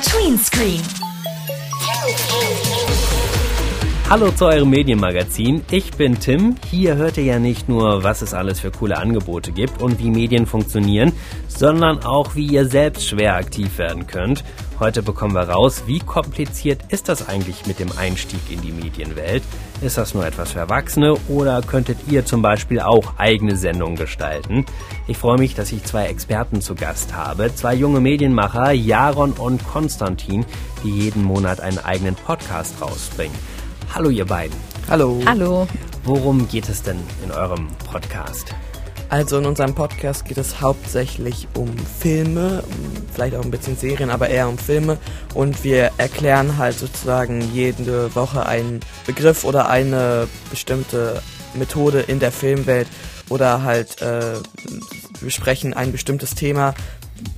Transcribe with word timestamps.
Tween 0.00 0.36
Screen. 0.36 1.05
Hallo 4.08 4.30
zu 4.30 4.46
eurem 4.46 4.70
Medienmagazin. 4.70 5.64
Ich 5.72 5.90
bin 5.90 6.20
Tim. 6.20 6.54
Hier 6.70 6.94
hört 6.94 7.16
ihr 7.16 7.24
ja 7.24 7.40
nicht 7.40 7.68
nur, 7.68 8.04
was 8.04 8.22
es 8.22 8.34
alles 8.34 8.60
für 8.60 8.70
coole 8.70 8.96
Angebote 8.98 9.50
gibt 9.50 9.82
und 9.82 9.98
wie 9.98 10.10
Medien 10.10 10.46
funktionieren, 10.46 11.12
sondern 11.48 12.04
auch, 12.04 12.36
wie 12.36 12.46
ihr 12.46 12.68
selbst 12.68 13.08
schwer 13.08 13.34
aktiv 13.34 13.78
werden 13.78 14.06
könnt. 14.06 14.44
Heute 14.78 15.02
bekommen 15.02 15.34
wir 15.34 15.48
raus, 15.48 15.82
wie 15.88 15.98
kompliziert 15.98 16.82
ist 16.90 17.08
das 17.08 17.28
eigentlich 17.28 17.66
mit 17.66 17.80
dem 17.80 17.90
Einstieg 17.98 18.38
in 18.48 18.62
die 18.62 18.70
Medienwelt? 18.70 19.42
Ist 19.82 19.98
das 19.98 20.14
nur 20.14 20.24
etwas 20.24 20.52
für 20.52 20.60
Erwachsene 20.60 21.16
oder 21.26 21.60
könntet 21.60 21.98
ihr 22.08 22.24
zum 22.24 22.42
Beispiel 22.42 22.78
auch 22.78 23.14
eigene 23.18 23.56
Sendungen 23.56 23.96
gestalten? 23.96 24.66
Ich 25.08 25.18
freue 25.18 25.38
mich, 25.38 25.56
dass 25.56 25.72
ich 25.72 25.82
zwei 25.82 26.06
Experten 26.06 26.60
zu 26.60 26.76
Gast 26.76 27.12
habe, 27.12 27.52
zwei 27.56 27.74
junge 27.74 27.98
Medienmacher, 27.98 28.70
Jaron 28.70 29.32
und 29.32 29.66
Konstantin, 29.66 30.46
die 30.84 30.90
jeden 30.90 31.24
Monat 31.24 31.58
einen 31.60 31.78
eigenen 31.78 32.14
Podcast 32.14 32.80
rausbringen. 32.80 33.34
Hallo 33.96 34.10
ihr 34.10 34.26
beiden. 34.26 34.54
Hallo. 34.90 35.22
Hallo. 35.24 35.66
Worum 36.04 36.46
geht 36.48 36.68
es 36.68 36.82
denn 36.82 36.98
in 37.24 37.30
eurem 37.30 37.66
Podcast? 37.90 38.54
Also 39.08 39.38
in 39.38 39.46
unserem 39.46 39.74
Podcast 39.74 40.26
geht 40.26 40.36
es 40.36 40.60
hauptsächlich 40.60 41.48
um 41.54 41.74
Filme, 41.78 42.62
vielleicht 43.14 43.34
auch 43.34 43.42
ein 43.42 43.50
bisschen 43.50 43.74
Serien, 43.74 44.10
aber 44.10 44.28
eher 44.28 44.50
um 44.50 44.58
Filme. 44.58 44.98
Und 45.32 45.64
wir 45.64 45.92
erklären 45.96 46.58
halt 46.58 46.78
sozusagen 46.78 47.40
jede 47.54 48.14
Woche 48.14 48.44
einen 48.44 48.80
Begriff 49.06 49.44
oder 49.44 49.70
eine 49.70 50.28
bestimmte 50.50 51.22
Methode 51.54 52.00
in 52.00 52.20
der 52.20 52.32
Filmwelt 52.32 52.88
oder 53.30 53.62
halt 53.62 54.02
äh, 54.02 54.34
besprechen 55.22 55.72
ein 55.72 55.90
bestimmtes 55.90 56.34
Thema, 56.34 56.74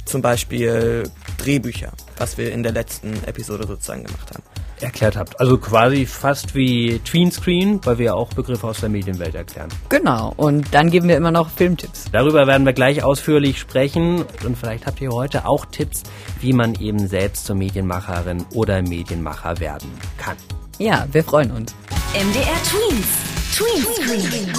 zum 0.06 0.22
Beispiel 0.22 1.04
Drehbücher, 1.36 1.92
was 2.16 2.36
wir 2.36 2.50
in 2.50 2.64
der 2.64 2.72
letzten 2.72 3.14
Episode 3.26 3.64
sozusagen 3.68 4.02
gemacht 4.02 4.32
haben 4.34 4.42
erklärt 4.82 5.16
habt. 5.16 5.40
Also 5.40 5.58
quasi 5.58 6.06
fast 6.06 6.54
wie 6.54 6.98
Tweenscreen, 7.00 7.80
weil 7.84 7.98
wir 7.98 8.06
ja 8.06 8.14
auch 8.14 8.32
Begriffe 8.32 8.66
aus 8.66 8.80
der 8.80 8.88
Medienwelt 8.88 9.34
erklären. 9.34 9.68
Genau, 9.88 10.32
und 10.36 10.74
dann 10.74 10.90
geben 10.90 11.08
wir 11.08 11.16
immer 11.16 11.30
noch 11.30 11.50
Filmtipps. 11.50 12.06
Darüber 12.12 12.46
werden 12.46 12.66
wir 12.66 12.72
gleich 12.72 13.02
ausführlich 13.02 13.58
sprechen 13.58 14.24
und 14.44 14.56
vielleicht 14.56 14.86
habt 14.86 15.00
ihr 15.00 15.10
heute 15.10 15.46
auch 15.46 15.64
Tipps, 15.66 16.02
wie 16.40 16.52
man 16.52 16.74
eben 16.74 17.08
selbst 17.08 17.46
zur 17.46 17.56
Medienmacherin 17.56 18.44
oder 18.54 18.82
Medienmacher 18.82 19.60
werden 19.60 19.90
kann. 20.18 20.36
Ja, 20.78 21.06
wir 21.10 21.24
freuen 21.24 21.50
uns. 21.50 21.74
MDR 22.14 22.56
Tweens. 22.64 23.28
Tweenscreen. 23.56 24.52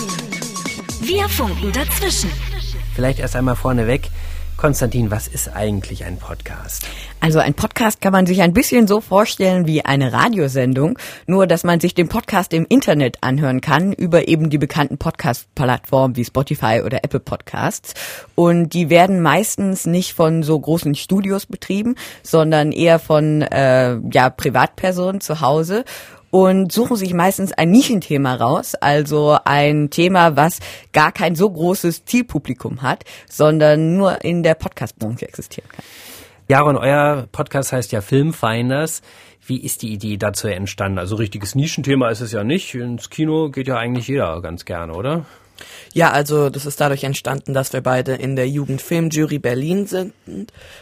Wir 1.02 1.30
funken 1.30 1.72
dazwischen. 1.72 2.30
Vielleicht 2.94 3.20
erst 3.20 3.36
einmal 3.36 3.56
vorneweg. 3.56 4.10
Konstantin, 4.60 5.10
was 5.10 5.30
ist 5.30 5.56
eigentlich 5.56 6.04
ein 6.04 6.18
Podcast? 6.18 6.86
Also 7.22 7.40
ein 7.40 7.54
Podcast 7.54 8.02
kann 8.02 8.12
man 8.12 8.26
sich 8.26 8.42
ein 8.42 8.52
bisschen 8.52 8.88
so 8.88 9.00
vorstellen 9.00 9.68
wie 9.68 9.86
eine 9.86 10.12
Radiosendung, 10.12 11.00
nur 11.28 11.48
dass 11.48 11.64
man 11.64 11.80
sich 11.80 11.94
den 11.94 12.10
Podcast 12.10 12.52
im 12.52 12.66
Internet 12.68 13.20
anhören 13.22 13.62
kann 13.62 13.94
über 13.94 14.28
eben 14.28 14.50
die 14.50 14.58
bekannten 14.58 14.98
Podcast-Plattformen 14.98 16.18
wie 16.18 16.26
Spotify 16.26 16.82
oder 16.84 17.06
Apple 17.06 17.22
Podcasts. 17.22 17.94
Und 18.36 18.74
die 18.74 18.90
werden 18.90 19.22
meistens 19.22 19.86
nicht 19.86 20.12
von 20.12 20.44
so 20.44 20.60
großen 20.60 20.94
Studios 20.96 21.46
betrieben, 21.46 21.96
sondern 22.22 22.74
eher 22.74 23.00
von 23.00 23.42
äh, 23.42 23.96
ja 24.12 24.30
Privatpersonen 24.30 25.22
zu 25.22 25.40
Hause 25.40 25.86
und 26.32 26.72
suchen 26.72 26.96
sich 26.96 27.14
meistens 27.14 27.52
ein 27.54 27.72
Nischenthema 27.72 28.36
raus, 28.36 28.76
also 28.76 29.38
ein 29.46 29.90
Thema, 29.90 30.36
was 30.36 30.60
gar 30.94 31.12
kein 31.12 31.36
so 31.36 31.50
großes 31.50 32.06
Zielpublikum 32.06 32.82
hat, 32.82 33.06
sondern 33.30 33.98
nur 33.98 34.24
in 34.24 34.44
der 34.44 34.56
Podcastbranche 34.56 35.28
existieren 35.28 35.70
kann. 35.70 35.84
Jaron, 36.48 36.78
euer 36.78 37.28
Podcast 37.32 37.72
heißt 37.72 37.92
ja 37.92 38.02
Filmfinders. 38.02 39.02
Wie 39.46 39.62
ist 39.62 39.82
die 39.82 39.94
Idee 39.94 40.18
dazu 40.18 40.48
entstanden? 40.48 40.98
Also 40.98 41.16
richtiges 41.16 41.56
Nischenthema 41.56 42.10
ist 42.10 42.22
es 42.22 42.32
ja 42.32 42.44
nicht. 42.44 42.74
Ins 42.76 43.10
Kino 43.10 43.50
geht 43.50 43.68
ja 43.68 43.78
eigentlich 43.78 44.08
jeder 44.08 44.42
ganz 44.42 44.66
gerne, 44.66 44.94
oder? 44.94 45.26
Ja, 45.94 46.12
also 46.12 46.50
das 46.50 46.66
ist 46.66 46.80
dadurch 46.80 47.04
entstanden, 47.04 47.54
dass 47.54 47.74
wir 47.74 47.82
beide 47.82 48.14
in 48.14 48.36
der 48.36 48.48
Jugendfilmjury 48.48 49.40
Berlin 49.40 49.88
sind. 49.88 50.14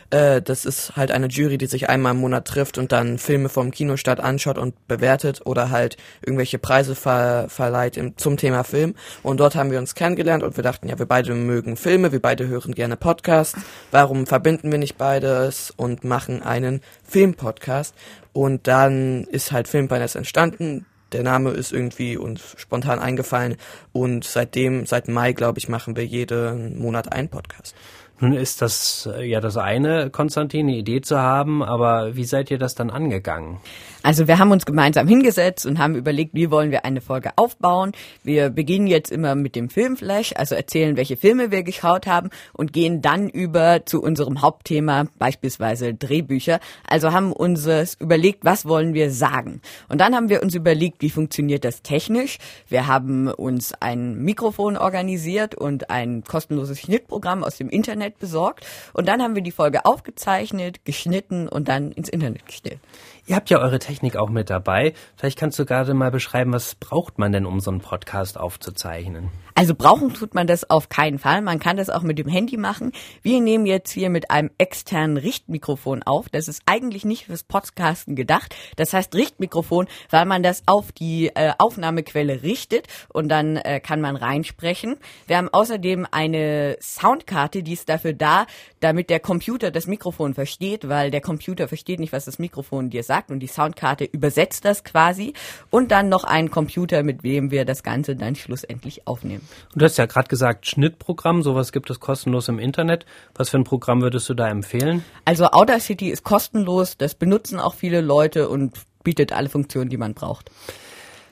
Äh, 0.09 0.41
das 0.41 0.65
ist 0.65 0.95
halt 0.95 1.11
eine 1.11 1.27
Jury, 1.27 1.57
die 1.57 1.67
sich 1.67 1.89
einmal 1.89 2.13
im 2.13 2.19
Monat 2.19 2.45
trifft 2.45 2.77
und 2.77 2.91
dann 2.91 3.17
Filme 3.17 3.49
vom 3.49 3.71
Kinostart 3.71 4.19
anschaut 4.19 4.57
und 4.57 4.87
bewertet 4.87 5.41
oder 5.45 5.69
halt 5.69 5.97
irgendwelche 6.25 6.59
Preise 6.59 6.95
ver 6.95 7.47
verleiht 7.49 7.97
im, 7.97 8.17
zum 8.17 8.37
Thema 8.37 8.63
Film. 8.63 8.95
Und 9.23 9.39
dort 9.39 9.55
haben 9.55 9.71
wir 9.71 9.79
uns 9.79 9.95
kennengelernt 9.95 10.43
und 10.43 10.57
wir 10.57 10.63
dachten, 10.63 10.89
ja, 10.89 10.99
wir 10.99 11.05
beide 11.05 11.33
mögen 11.33 11.77
Filme, 11.77 12.11
wir 12.11 12.21
beide 12.21 12.47
hören 12.47 12.73
gerne 12.73 12.97
Podcasts. 12.97 13.59
Warum 13.91 14.27
verbinden 14.27 14.71
wir 14.71 14.79
nicht 14.79 14.97
beides 14.97 15.73
und 15.75 16.03
machen 16.03 16.41
einen 16.43 16.81
Filmpodcast? 17.07 17.95
Und 18.33 18.67
dann 18.67 19.23
ist 19.23 19.51
halt 19.51 19.67
Filmpioneers 19.67 20.15
entstanden 20.15 20.85
der 21.11 21.23
Name 21.23 21.51
ist 21.51 21.71
irgendwie 21.71 22.17
uns 22.17 22.55
spontan 22.57 22.99
eingefallen 22.99 23.57
und 23.93 24.23
seitdem, 24.23 24.85
seit 24.85 25.07
Mai, 25.07 25.33
glaube 25.33 25.59
ich, 25.59 25.69
machen 25.69 25.95
wir 25.95 26.05
jeden 26.05 26.79
Monat 26.79 27.11
einen 27.11 27.29
Podcast. 27.29 27.75
Nun 28.19 28.33
ist 28.33 28.63
das 28.63 29.07
äh, 29.11 29.23
ja 29.23 29.39
das 29.39 29.57
eine, 29.57 30.09
Konstantin, 30.09 30.67
eine 30.67 30.77
Idee 30.77 31.01
zu 31.01 31.19
haben, 31.19 31.61
aber 31.61 32.15
wie 32.15 32.23
seid 32.23 32.49
ihr 32.49 32.57
das 32.57 32.73
dann 32.73 32.89
angegangen? 32.89 33.59
Also 34.03 34.27
wir 34.27 34.39
haben 34.39 34.51
uns 34.51 34.65
gemeinsam 34.65 35.07
hingesetzt 35.07 35.65
und 35.65 35.79
haben 35.79 35.95
überlegt, 35.95 36.33
wie 36.33 36.51
wollen 36.51 36.71
wir 36.71 36.85
eine 36.85 37.01
Folge 37.01 37.31
aufbauen. 37.35 37.91
Wir 38.23 38.49
beginnen 38.49 38.87
jetzt 38.87 39.11
immer 39.11 39.35
mit 39.35 39.55
dem 39.55 39.69
Filmflash, 39.69 40.33
also 40.35 40.55
erzählen, 40.55 40.97
welche 40.97 41.17
Filme 41.17 41.51
wir 41.51 41.63
geschaut 41.63 42.07
haben 42.07 42.29
und 42.53 42.73
gehen 42.73 43.01
dann 43.01 43.27
über 43.29 43.85
zu 43.85 44.01
unserem 44.01 44.41
Hauptthema, 44.41 45.07
beispielsweise 45.17 45.93
Drehbücher. 45.93 46.59
Also 46.87 47.11
haben 47.11 47.33
uns 47.33 47.67
überlegt, 47.99 48.45
was 48.45 48.65
wollen 48.65 48.93
wir 48.93 49.11
sagen. 49.11 49.61
Und 49.89 49.99
dann 49.99 50.15
haben 50.15 50.29
wir 50.29 50.43
uns 50.43 50.55
überlegt, 50.55 51.01
wie 51.01 51.09
funktioniert 51.09 51.65
das 51.65 51.81
technisch. 51.81 52.37
Wir 52.69 52.87
haben 52.87 53.27
uns 53.27 53.73
ein 53.79 54.15
Mikrofon 54.15 54.77
organisiert 54.77 55.55
und 55.55 55.89
ein 55.89 56.23
kostenloses 56.23 56.79
Schnittprogramm 56.79 57.43
aus 57.43 57.57
dem 57.57 57.69
Internet 57.69 58.19
besorgt. 58.19 58.65
Und 58.93 59.07
dann 59.07 59.21
haben 59.21 59.35
wir 59.35 59.41
die 59.41 59.51
Folge 59.51 59.85
aufgezeichnet, 59.85 60.85
geschnitten 60.85 61.47
und 61.47 61.67
dann 61.67 61.91
ins 61.91 62.09
Internet 62.09 62.45
gestellt. 62.45 62.79
Ihr 63.27 63.35
habt 63.35 63.49
ja 63.49 63.59
eure 63.59 63.77
Technik 63.77 64.15
auch 64.15 64.29
mit 64.29 64.49
dabei. 64.49 64.93
Vielleicht 65.17 65.37
kannst 65.37 65.59
du 65.59 65.65
gerade 65.65 65.93
mal 65.93 66.11
beschreiben, 66.11 66.53
was 66.53 66.75
braucht 66.75 67.19
man 67.19 67.33
denn, 67.33 67.45
um 67.45 67.59
so 67.59 67.69
einen 67.69 67.81
Podcast 67.81 68.39
aufzuzeichnen? 68.39 69.31
Also 69.57 69.73
brauchen 69.73 70.13
tut 70.13 70.35
man 70.35 70.45
das 70.45 70.69
auf 70.69 70.87
keinen 70.87 71.17
Fall. 71.17 71.41
Man 71.41 71.57
kann 71.57 71.77
das 71.77 71.89
auch 71.89 72.03
mit 72.03 72.19
dem 72.19 72.27
Handy 72.27 72.57
machen. 72.57 72.91
Wir 73.23 73.41
nehmen 73.41 73.65
jetzt 73.65 73.89
hier 73.89 74.11
mit 74.11 74.29
einem 74.29 74.51
externen 74.59 75.17
Richtmikrofon 75.17 76.03
auf. 76.03 76.29
Das 76.29 76.47
ist 76.47 76.61
eigentlich 76.67 77.05
nicht 77.05 77.25
fürs 77.25 77.41
Podcasten 77.41 78.15
gedacht. 78.15 78.55
Das 78.75 78.93
heißt 78.93 79.15
Richtmikrofon, 79.15 79.87
weil 80.11 80.25
man 80.25 80.43
das 80.43 80.61
auf 80.67 80.91
die 80.91 81.31
äh, 81.33 81.53
Aufnahmequelle 81.57 82.43
richtet 82.43 82.85
und 83.11 83.29
dann 83.29 83.57
äh, 83.57 83.79
kann 83.79 83.99
man 83.99 84.15
reinsprechen. 84.15 84.97
Wir 85.25 85.37
haben 85.37 85.49
außerdem 85.49 86.05
eine 86.11 86.77
Soundkarte, 86.79 87.63
die 87.63 87.73
ist 87.73 87.89
dafür 87.89 88.13
da, 88.13 88.45
damit 88.79 89.09
der 89.09 89.19
Computer 89.19 89.71
das 89.71 89.87
Mikrofon 89.87 90.35
versteht, 90.35 90.87
weil 90.87 91.09
der 91.09 91.21
Computer 91.21 91.67
versteht 91.67 91.99
nicht, 91.99 92.13
was 92.13 92.25
das 92.25 92.37
Mikrofon 92.37 92.91
dir 92.91 93.01
sagt 93.01 93.31
und 93.31 93.39
die 93.39 93.47
Soundkarte 93.47 94.05
übersetzt 94.05 94.65
das 94.65 94.83
quasi. 94.83 95.33
Und 95.71 95.89
dann 95.89 96.09
noch 96.09 96.25
einen 96.25 96.51
Computer, 96.51 97.01
mit 97.01 97.23
dem 97.23 97.49
wir 97.49 97.65
das 97.65 97.81
Ganze 97.81 98.15
dann 98.15 98.35
schlussendlich 98.35 99.07
aufnehmen. 99.07 99.46
Und 99.73 99.81
du 99.81 99.85
hast 99.85 99.97
ja 99.97 100.05
gerade 100.05 100.27
gesagt, 100.27 100.67
Schnittprogramm, 100.67 101.43
sowas 101.43 101.71
gibt 101.71 101.89
es 101.89 101.99
kostenlos 101.99 102.47
im 102.47 102.59
Internet. 102.59 103.05
Was 103.35 103.49
für 103.49 103.57
ein 103.57 103.63
Programm 103.63 104.01
würdest 104.01 104.27
du 104.29 104.33
da 104.33 104.47
empfehlen? 104.47 105.03
Also 105.25 105.45
Audacity 105.47 106.09
ist 106.09 106.23
kostenlos, 106.23 106.97
das 106.97 107.15
benutzen 107.15 107.59
auch 107.59 107.75
viele 107.75 108.01
Leute 108.01 108.49
und 108.49 108.73
bietet 109.03 109.31
alle 109.31 109.49
Funktionen, 109.49 109.89
die 109.89 109.97
man 109.97 110.13
braucht. 110.13 110.51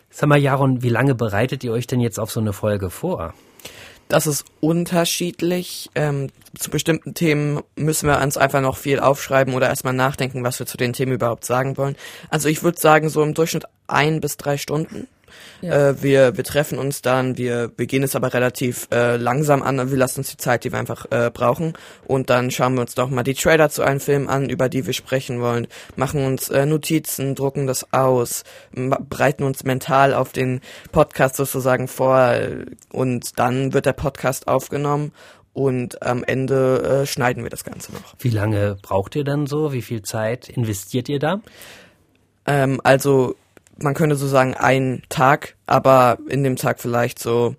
Sag 0.09 0.29
mal, 0.29 0.37
Jaron, 0.37 0.81
wie 0.81 0.89
lange 0.89 1.13
bereitet 1.13 1.63
ihr 1.63 1.73
euch 1.73 1.87
denn 1.87 1.99
jetzt 1.99 2.19
auf 2.19 2.31
so 2.31 2.39
eine 2.39 2.53
Folge 2.53 2.89
vor? 2.89 3.33
Das 4.07 4.27
ist 4.27 4.45
unterschiedlich. 4.59 5.89
Ähm, 5.95 6.29
zu 6.57 6.69
bestimmten 6.69 7.15
Themen 7.15 7.61
müssen 7.75 8.07
wir 8.07 8.21
uns 8.21 8.37
einfach 8.37 8.61
noch 8.61 8.77
viel 8.77 8.99
aufschreiben 8.99 9.53
oder 9.55 9.67
erstmal 9.67 9.93
nachdenken, 9.93 10.43
was 10.43 10.59
wir 10.59 10.67
zu 10.67 10.77
den 10.77 10.93
Themen 10.93 11.13
überhaupt 11.13 11.43
sagen 11.43 11.75
wollen. 11.77 11.95
Also 12.29 12.47
ich 12.47 12.63
würde 12.63 12.79
sagen, 12.79 13.09
so 13.09 13.23
im 13.23 13.33
Durchschnitt 13.33 13.65
ein 13.87 14.21
bis 14.21 14.37
drei 14.37 14.57
Stunden. 14.57 15.07
Ja. 15.61 15.89
Äh, 15.89 16.03
wir, 16.03 16.37
wir 16.37 16.43
treffen 16.43 16.77
uns 16.77 17.01
dann, 17.01 17.37
wir, 17.37 17.71
wir 17.77 17.85
gehen 17.85 18.03
es 18.03 18.15
aber 18.15 18.33
relativ 18.33 18.87
äh, 18.91 19.17
langsam 19.17 19.61
an, 19.63 19.89
wir 19.89 19.97
lassen 19.97 20.19
uns 20.19 20.29
die 20.29 20.37
Zeit, 20.37 20.63
die 20.63 20.71
wir 20.71 20.79
einfach 20.79 21.05
äh, 21.11 21.31
brauchen 21.33 21.73
und 22.05 22.29
dann 22.29 22.51
schauen 22.51 22.75
wir 22.75 22.81
uns 22.81 22.95
doch 22.95 23.09
mal 23.09 23.23
die 23.23 23.33
Trailer 23.33 23.69
zu 23.69 23.83
einem 23.83 23.99
Film 23.99 24.27
an, 24.27 24.49
über 24.49 24.69
die 24.69 24.85
wir 24.85 24.93
sprechen 24.93 25.41
wollen, 25.41 25.67
machen 25.95 26.25
uns 26.25 26.49
äh, 26.49 26.65
Notizen, 26.65 27.35
drucken 27.35 27.67
das 27.67 27.91
aus, 27.93 28.43
bereiten 28.71 29.43
uns 29.43 29.63
mental 29.63 30.13
auf 30.13 30.31
den 30.31 30.61
Podcast 30.91 31.35
sozusagen 31.35 31.87
vor 31.87 32.35
und 32.91 33.39
dann 33.39 33.73
wird 33.73 33.85
der 33.85 33.93
Podcast 33.93 34.47
aufgenommen 34.47 35.11
und 35.55 36.01
am 36.03 36.23
Ende 36.25 37.03
äh, 37.03 37.05
schneiden 37.05 37.43
wir 37.43 37.49
das 37.49 37.63
Ganze 37.63 37.93
noch. 37.93 38.15
Wie 38.19 38.29
lange 38.29 38.77
braucht 38.81 39.15
ihr 39.15 39.23
dann 39.23 39.47
so? 39.47 39.71
Wie 39.71 39.81
viel 39.81 40.01
Zeit 40.01 40.49
investiert 40.49 41.07
ihr 41.07 41.17
da? 41.17 41.39
Ähm, 42.45 42.81
also 42.83 43.35
man 43.77 43.93
könnte 43.93 44.15
so 44.15 44.27
sagen, 44.27 44.53
ein 44.53 45.03
Tag, 45.09 45.55
aber 45.65 46.17
in 46.27 46.43
dem 46.43 46.55
Tag 46.55 46.79
vielleicht 46.79 47.19
so 47.19 47.55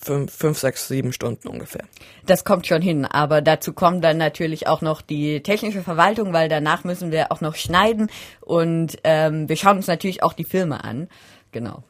fünf, 0.00 0.32
fünf, 0.32 0.58
sechs, 0.58 0.88
sieben 0.88 1.12
Stunden 1.12 1.48
ungefähr. 1.48 1.84
Das 2.26 2.44
kommt 2.44 2.66
schon 2.66 2.82
hin, 2.82 3.04
aber 3.04 3.42
dazu 3.42 3.72
kommt 3.72 4.04
dann 4.04 4.16
natürlich 4.16 4.66
auch 4.66 4.80
noch 4.80 5.02
die 5.02 5.42
technische 5.42 5.82
Verwaltung, 5.82 6.32
weil 6.32 6.48
danach 6.48 6.84
müssen 6.84 7.10
wir 7.10 7.32
auch 7.32 7.40
noch 7.40 7.56
schneiden 7.56 8.10
und 8.40 8.98
ähm, 9.04 9.48
wir 9.48 9.56
schauen 9.56 9.76
uns 9.76 9.86
natürlich 9.86 10.22
auch 10.22 10.32
die 10.32 10.44
Filme 10.44 10.84
an. 10.84 11.08
Genau. 11.52 11.82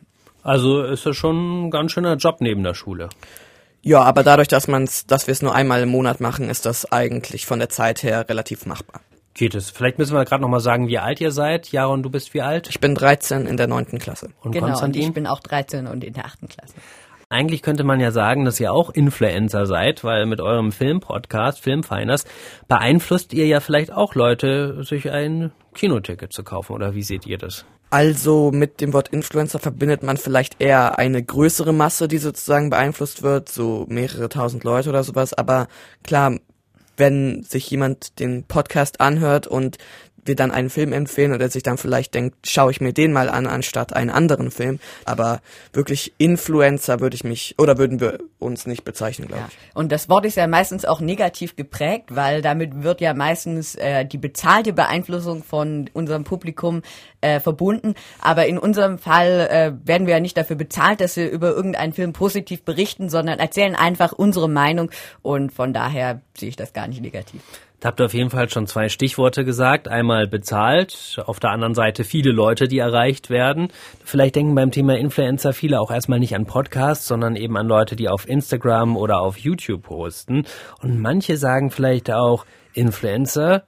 Also 0.43 0.83
ist 0.83 1.05
das 1.05 1.17
schon 1.17 1.67
ein 1.67 1.71
ganz 1.71 1.93
schöner 1.93 2.17
Job 2.17 2.37
neben 2.41 2.63
der 2.63 2.75
Schule. 2.75 3.09
Ja, 3.83 4.03
aber 4.03 4.23
dadurch, 4.23 4.49
dass 4.49 4.67
man's, 4.67 5.07
dass 5.07 5.27
wir 5.27 5.33
es 5.33 5.43
nur 5.43 5.55
einmal 5.55 5.83
im 5.83 5.89
Monat 5.89 6.21
machen, 6.21 6.51
ist 6.51 6.67
das 6.67 6.91
eigentlich 6.91 7.47
von 7.47 7.59
der 7.59 7.69
Zeit 7.69 8.03
her 8.03 8.29
relativ 8.29 8.67
machbar. 8.67 9.01
Geht 9.39 9.55
es. 9.55 9.71
Vielleicht 9.71 9.99
müssen 9.99 10.17
wir 10.17 10.25
gerade 10.25 10.43
noch 10.43 10.49
mal 10.49 10.59
sagen, 10.59 10.89
wie 10.89 10.99
alt 10.99 11.21
ihr 11.21 11.31
seid. 11.31 11.71
Jaron, 11.71 12.03
du 12.03 12.11
bist 12.11 12.35
wie 12.35 12.43
alt? 12.43 12.69
Ich 12.69 12.81
bin 12.81 12.97
13 12.97 13.47
in 13.47 13.57
der 13.57 13.69
neunten 13.69 14.01
Klasse. 14.01 14.31
Und 14.43 14.51
genau, 14.51 14.67
und 14.67 14.73
Konstantin? 14.73 15.03
ich 15.03 15.13
bin 15.13 15.29
auch 15.29 15.39
13 15.39 15.87
und 15.87 16.03
in 16.03 16.13
der 16.13 16.25
achten 16.25 16.49
Klasse. 16.49 16.75
Eigentlich 17.29 17.63
könnte 17.63 17.85
man 17.85 18.01
ja 18.01 18.11
sagen, 18.11 18.45
dass 18.45 18.59
ihr 18.59 18.73
auch 18.73 18.91
Influencer 18.91 19.67
seid, 19.67 20.03
weil 20.03 20.27
mit 20.27 20.41
eurem 20.41 20.73
Filmpodcast, 20.73 21.61
Filmfeiners, 21.61 22.25
beeinflusst 22.67 23.33
ihr 23.33 23.47
ja 23.47 23.61
vielleicht 23.61 23.93
auch 23.93 24.17
Leute, 24.17 24.83
sich 24.83 25.09
ein 25.09 25.53
Kinoticket 25.73 26.33
zu 26.33 26.43
kaufen. 26.43 26.73
Oder 26.73 26.97
wie 26.97 27.05
seht 27.05 27.25
ihr 27.25 27.39
das? 27.39 27.65
Also 27.91 28.51
mit 28.51 28.81
dem 28.81 28.93
Wort 28.93 29.09
Influencer 29.09 29.61
verbindet 29.61 30.03
man 30.03 30.17
vielleicht 30.17 30.61
eher 30.61 30.99
eine 30.99 31.23
größere 31.23 31.73
Masse, 31.73 32.09
die 32.09 32.19
sozusagen 32.19 32.71
beeinflusst 32.71 33.23
wird, 33.23 33.49
so 33.49 33.87
mehrere 33.89 34.29
tausend 34.29 34.65
Leute 34.65 34.89
oder 34.89 35.05
sowas. 35.05 35.33
Aber 35.33 35.69
klar, 36.03 36.39
wenn 36.99 37.43
sich 37.43 37.71
jemand 37.71 38.19
den 38.19 38.45
Podcast 38.45 39.01
anhört 39.01 39.47
und 39.47 39.79
wir 40.29 40.37
dann 40.37 40.51
einen 40.53 40.71
Film 40.71 40.93
empfehlen 40.93 41.33
oder 41.33 41.49
sich 41.49 41.63
dann 41.63 41.79
vielleicht 41.79 42.15
denkt, 42.15 42.37
schaue 42.47 42.71
ich 42.71 42.81
mir 42.81 42.93
den 42.93 43.13
mal 43.13 43.29
an, 43.29 43.47
anstatt 43.47 43.95
einen 43.95 44.11
anderen 44.11 44.51
Film. 44.51 44.79
Aber 45.05 45.41
wirklich 45.73 46.13
Influencer 46.19 47.01
würde 47.01 47.17
ich 47.17 47.25
mich, 47.25 47.55
oder 47.59 47.79
würden 47.79 48.01
wir 48.01 48.21
uns 48.39 48.67
nicht 48.67 48.85
bezeichnen, 48.85 49.29
glaube 49.29 49.45
ich. 49.49 49.75
Und 49.75 49.91
das 49.91 50.09
Wort 50.09 50.25
ist 50.27 50.37
ja 50.37 50.47
meistens 50.47 50.85
auch 50.85 51.01
negativ 51.01 51.57
geprägt, 51.57 52.15
weil 52.15 52.43
damit 52.43 52.83
wird 52.83 53.01
ja 53.01 53.15
meistens 53.15 53.75
äh, 53.75 54.05
die 54.05 54.19
bezahlte 54.19 54.73
Beeinflussung 54.73 55.43
von 55.43 55.91
unserem 55.93 56.25
Publikum 56.25 56.83
äh, 57.21 57.41
verbunden. 57.41 57.95
Aber 58.21 58.47
in 58.47 58.59
unserem 58.59 58.99
Fall 58.99 59.49
äh, 59.51 59.87
werden 59.87 60.07
wir 60.07 60.15
ja 60.15 60.21
nicht 60.21 60.37
dafür 60.37 60.57
bezahlt, 60.57 61.01
dass 61.01 61.17
wir 61.17 61.31
über 61.31 61.49
irgendeinen 61.49 61.93
Film 61.93 62.13
positiv 62.13 62.63
berichten, 62.63 63.09
sondern 63.09 63.39
erzählen 63.39 63.75
einfach 63.75 64.13
unsere 64.13 64.49
Meinung. 64.49 64.91
Und 65.23 65.53
von 65.53 65.73
daher 65.73 66.21
sehe 66.37 66.49
ich 66.49 66.57
das 66.57 66.73
gar 66.73 66.87
nicht 66.87 67.01
negativ. 67.01 67.43
Da 67.81 67.89
habt 67.89 68.01
ihr 68.01 68.07
auf 68.07 68.15
jeden 68.15 68.31
Fall 68.31 68.51
schon 68.51 68.67
zwei 68.67 68.89
Stichworte 68.89 69.45
gesagt. 69.45 69.87
Einmal 69.87 70.27
bezahlt, 70.27 71.17
auf 71.25 71.39
der 71.39 71.51
anderen 71.51 71.75
Seite 71.75 72.03
viele 72.03 72.33
Leute, 72.33 72.67
die 72.67 72.79
erreicht 72.79 73.31
werden. 73.31 73.69
Vielleicht 74.05 74.35
denken 74.35 74.57
beim 74.57 74.73
Thema 74.73 74.99
Influencer 74.99 75.53
viele 75.53 75.81
auch 75.81 75.93
erstmal 75.93 76.19
nicht 76.19 76.35
an 76.35 76.45
Podcasts, 76.45 77.07
sondern 77.07 77.37
eben 77.37 77.57
an 77.57 77.69
Leute, 77.69 77.95
die 77.95 78.09
auf 78.09 78.29
Instagram 78.29 78.97
oder 78.97 79.21
auf 79.21 79.39
YouTube 79.39 79.85
posten. 79.85 80.45
Und 80.83 81.01
manche 81.01 81.37
sagen 81.37 81.71
vielleicht 81.71 82.11
auch, 82.11 82.47
Influencer, 82.73 83.63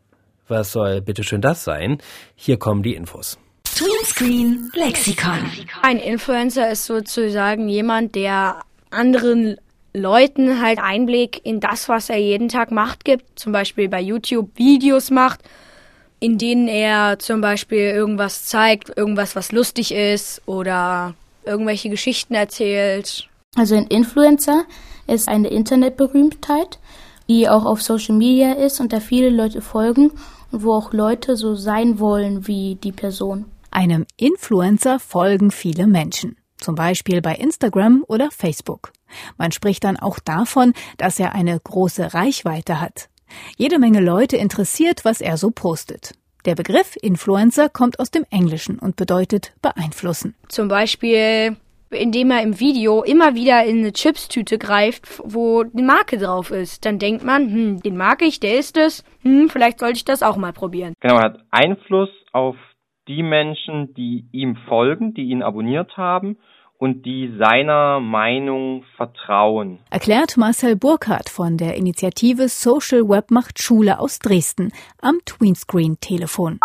was 0.48 0.72
soll 0.72 1.00
bitteschön 1.02 1.40
das 1.40 1.62
sein? 1.62 1.98
Hier 2.34 2.58
kommen 2.58 2.82
die 2.82 2.96
Infos. 2.96 3.38
Tweenscreen 3.62 4.72
Lexikon. 4.74 5.50
Ein 5.82 5.98
Influencer 5.98 6.68
ist 6.70 6.84
sozusagen 6.86 7.68
jemand, 7.68 8.16
der 8.16 8.60
anderen 8.90 9.56
Leuten 9.92 10.60
halt 10.60 10.78
Einblick 10.78 11.44
in 11.44 11.60
das, 11.60 11.88
was 11.88 12.10
er 12.10 12.18
jeden 12.18 12.48
Tag 12.48 12.70
macht, 12.70 13.04
gibt. 13.04 13.38
Zum 13.38 13.52
Beispiel 13.52 13.88
bei 13.88 14.00
YouTube 14.00 14.50
Videos 14.56 15.10
macht, 15.10 15.40
in 16.20 16.38
denen 16.38 16.68
er 16.68 17.18
zum 17.18 17.40
Beispiel 17.40 17.90
irgendwas 17.90 18.44
zeigt, 18.44 18.96
irgendwas, 18.96 19.34
was 19.34 19.52
lustig 19.52 19.92
ist 19.92 20.42
oder 20.46 21.14
irgendwelche 21.44 21.90
Geschichten 21.90 22.34
erzählt. 22.34 23.28
Also 23.56 23.74
ein 23.74 23.86
Influencer 23.86 24.64
ist 25.06 25.28
eine 25.28 25.48
Internetberühmtheit, 25.48 26.78
die 27.28 27.48
auch 27.48 27.64
auf 27.64 27.82
Social 27.82 28.14
Media 28.14 28.52
ist 28.52 28.80
und 28.80 28.92
da 28.92 29.00
viele 29.00 29.30
Leute 29.30 29.60
folgen 29.60 30.12
und 30.52 30.62
wo 30.62 30.72
auch 30.72 30.92
Leute 30.92 31.36
so 31.36 31.54
sein 31.54 31.98
wollen 31.98 32.46
wie 32.46 32.76
die 32.76 32.92
Person. 32.92 33.46
Einem 33.70 34.06
Influencer 34.16 34.98
folgen 34.98 35.50
viele 35.50 35.86
Menschen, 35.86 36.36
zum 36.60 36.74
Beispiel 36.74 37.20
bei 37.20 37.34
Instagram 37.34 38.04
oder 38.06 38.30
Facebook. 38.30 38.92
Man 39.38 39.52
spricht 39.52 39.84
dann 39.84 39.96
auch 39.96 40.18
davon, 40.18 40.72
dass 40.98 41.18
er 41.18 41.34
eine 41.34 41.58
große 41.58 42.14
Reichweite 42.14 42.80
hat. 42.80 43.08
Jede 43.56 43.78
Menge 43.78 44.00
Leute 44.00 44.36
interessiert, 44.36 45.04
was 45.04 45.20
er 45.20 45.36
so 45.36 45.50
postet. 45.50 46.14
Der 46.46 46.54
Begriff 46.54 46.96
Influencer 47.00 47.68
kommt 47.68 48.00
aus 48.00 48.10
dem 48.10 48.24
Englischen 48.30 48.78
und 48.78 48.96
bedeutet 48.96 49.52
beeinflussen. 49.60 50.34
Zum 50.48 50.68
Beispiel, 50.68 51.56
indem 51.90 52.30
er 52.30 52.42
im 52.42 52.60
Video 52.60 53.02
immer 53.02 53.34
wieder 53.34 53.64
in 53.64 53.78
eine 53.78 53.92
Chipstüte 53.92 54.58
greift, 54.58 55.06
wo 55.22 55.64
die 55.64 55.82
Marke 55.82 56.18
drauf 56.18 56.50
ist. 56.50 56.86
Dann 56.86 56.98
denkt 56.98 57.24
man, 57.24 57.50
hm, 57.50 57.82
den 57.82 57.96
mag 57.96 58.22
ich, 58.22 58.40
der 58.40 58.58
ist 58.58 58.76
es, 58.76 59.04
hm, 59.22 59.50
vielleicht 59.50 59.80
sollte 59.80 59.96
ich 59.96 60.04
das 60.04 60.22
auch 60.22 60.36
mal 60.36 60.52
probieren. 60.52 60.94
Genau, 61.00 61.16
er 61.16 61.24
hat 61.24 61.40
Einfluss 61.50 62.10
auf 62.32 62.56
die 63.10 63.24
Menschen, 63.24 63.92
die 63.94 64.24
ihm 64.30 64.54
folgen, 64.68 65.14
die 65.14 65.30
ihn 65.30 65.42
abonniert 65.42 65.96
haben 65.96 66.38
und 66.78 67.04
die 67.04 67.34
seiner 67.36 67.98
Meinung 67.98 68.84
vertrauen. 68.96 69.80
Erklärt 69.90 70.36
Marcel 70.36 70.76
Burkhardt 70.76 71.28
von 71.28 71.56
der 71.56 71.76
Initiative 71.76 72.48
Social 72.48 73.08
Web 73.08 73.32
macht 73.32 73.60
Schule 73.60 73.98
aus 73.98 74.20
Dresden 74.20 74.72
am 75.02 75.18
Tweenscreen-Telefon. 75.26 76.60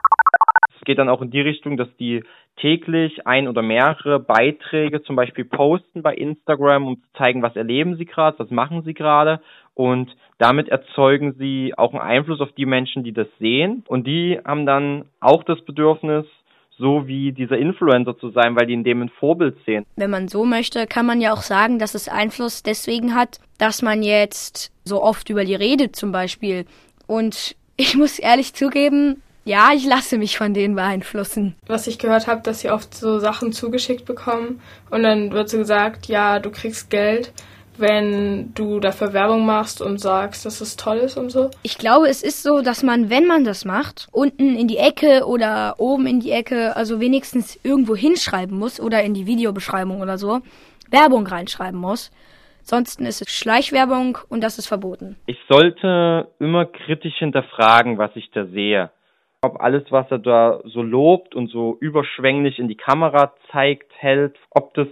Es 0.69 0.74
geht 0.85 0.99
dann 0.99 1.09
auch 1.09 1.21
in 1.21 1.31
die 1.31 1.41
Richtung, 1.41 1.77
dass 1.77 1.89
die 1.97 2.23
täglich 2.57 3.27
ein 3.27 3.47
oder 3.47 3.61
mehrere 3.61 4.19
Beiträge 4.19 5.03
zum 5.03 5.15
Beispiel 5.15 5.45
posten 5.45 6.01
bei 6.01 6.15
Instagram, 6.15 6.87
um 6.87 6.95
zu 6.97 7.07
zeigen, 7.17 7.41
was 7.41 7.55
erleben 7.55 7.97
sie 7.97 8.05
gerade, 8.05 8.39
was 8.39 8.49
machen 8.49 8.83
sie 8.83 8.93
gerade. 8.93 9.41
Und 9.73 10.15
damit 10.37 10.69
erzeugen 10.69 11.33
sie 11.37 11.73
auch 11.77 11.93
einen 11.93 12.01
Einfluss 12.01 12.39
auf 12.39 12.51
die 12.53 12.65
Menschen, 12.65 13.03
die 13.03 13.11
das 13.11 13.27
sehen. 13.39 13.83
Und 13.87 14.07
die 14.07 14.39
haben 14.45 14.65
dann 14.65 15.05
auch 15.19 15.43
das 15.43 15.61
Bedürfnis, 15.61 16.25
so 16.77 17.07
wie 17.07 17.31
dieser 17.31 17.57
Influencer 17.57 18.17
zu 18.17 18.29
sein, 18.31 18.55
weil 18.55 18.67
die 18.67 18.73
in 18.73 18.83
dem 18.83 19.01
ein 19.01 19.09
Vorbild 19.09 19.57
sehen. 19.65 19.85
Wenn 19.95 20.09
man 20.09 20.27
so 20.27 20.45
möchte, 20.45 20.87
kann 20.87 21.05
man 21.05 21.21
ja 21.21 21.33
auch 21.33 21.41
sagen, 21.41 21.79
dass 21.79 21.95
es 21.95 22.09
Einfluss 22.09 22.63
deswegen 22.63 23.15
hat, 23.15 23.39
dass 23.57 23.81
man 23.81 24.03
jetzt 24.03 24.73
so 24.83 25.01
oft 25.01 25.29
über 25.29 25.45
die 25.45 25.55
redet 25.55 25.95
zum 25.95 26.11
Beispiel. 26.11 26.65
Und 27.07 27.55
ich 27.77 27.95
muss 27.95 28.19
ehrlich 28.19 28.53
zugeben, 28.53 29.21
ja, 29.45 29.69
ich 29.73 29.85
lasse 29.85 30.17
mich 30.17 30.37
von 30.37 30.53
denen 30.53 30.75
beeinflussen. 30.75 31.55
Was 31.67 31.87
ich 31.87 31.97
gehört 31.99 32.27
habe, 32.27 32.41
dass 32.41 32.59
sie 32.59 32.71
oft 32.71 32.93
so 32.93 33.19
Sachen 33.19 33.53
zugeschickt 33.53 34.05
bekommen 34.05 34.59
und 34.89 35.03
dann 35.03 35.31
wird 35.31 35.49
so 35.49 35.57
gesagt, 35.57 36.07
ja, 36.07 36.39
du 36.39 36.51
kriegst 36.51 36.89
Geld 36.89 37.31
wenn 37.77 38.53
du 38.53 38.79
dafür 38.79 39.13
Werbung 39.13 39.45
machst 39.45 39.81
und 39.81 39.99
sagst, 39.99 40.45
dass 40.45 40.61
es 40.61 40.75
toll 40.75 40.97
ist 40.97 41.17
und 41.17 41.29
so? 41.29 41.49
Ich 41.63 41.77
glaube, 41.77 42.07
es 42.07 42.23
ist 42.23 42.43
so, 42.43 42.61
dass 42.61 42.83
man, 42.83 43.09
wenn 43.09 43.25
man 43.25 43.43
das 43.43 43.65
macht, 43.65 44.07
unten 44.11 44.55
in 44.55 44.67
die 44.67 44.77
Ecke 44.77 45.25
oder 45.25 45.75
oben 45.77 46.07
in 46.07 46.19
die 46.19 46.31
Ecke, 46.31 46.75
also 46.75 46.99
wenigstens 46.99 47.59
irgendwo 47.63 47.95
hinschreiben 47.95 48.57
muss 48.57 48.79
oder 48.79 49.03
in 49.03 49.13
die 49.13 49.25
Videobeschreibung 49.25 50.01
oder 50.01 50.17
so, 50.17 50.41
Werbung 50.89 51.27
reinschreiben 51.27 51.79
muss. 51.79 52.11
Sonst 52.63 52.99
ist 52.99 53.21
es 53.21 53.29
Schleichwerbung 53.29 54.17
und 54.27 54.41
das 54.43 54.57
ist 54.57 54.67
verboten. 54.67 55.17
Ich 55.27 55.37
sollte 55.47 56.29
immer 56.39 56.65
kritisch 56.65 57.17
hinterfragen, 57.19 57.99
was 57.99 58.11
ich 58.15 58.31
da 58.33 58.45
sehe. 58.45 58.89
Ob 59.41 59.61
alles, 59.61 59.83
was 59.91 60.09
er 60.09 60.19
da 60.19 60.61
so 60.65 60.81
lobt 60.81 61.35
und 61.35 61.49
so 61.49 61.77
überschwänglich 61.79 62.59
in 62.59 62.67
die 62.67 62.77
Kamera 62.77 63.33
zeigt, 63.51 63.91
hält, 63.97 64.37
ob 64.51 64.73
das 64.73 64.87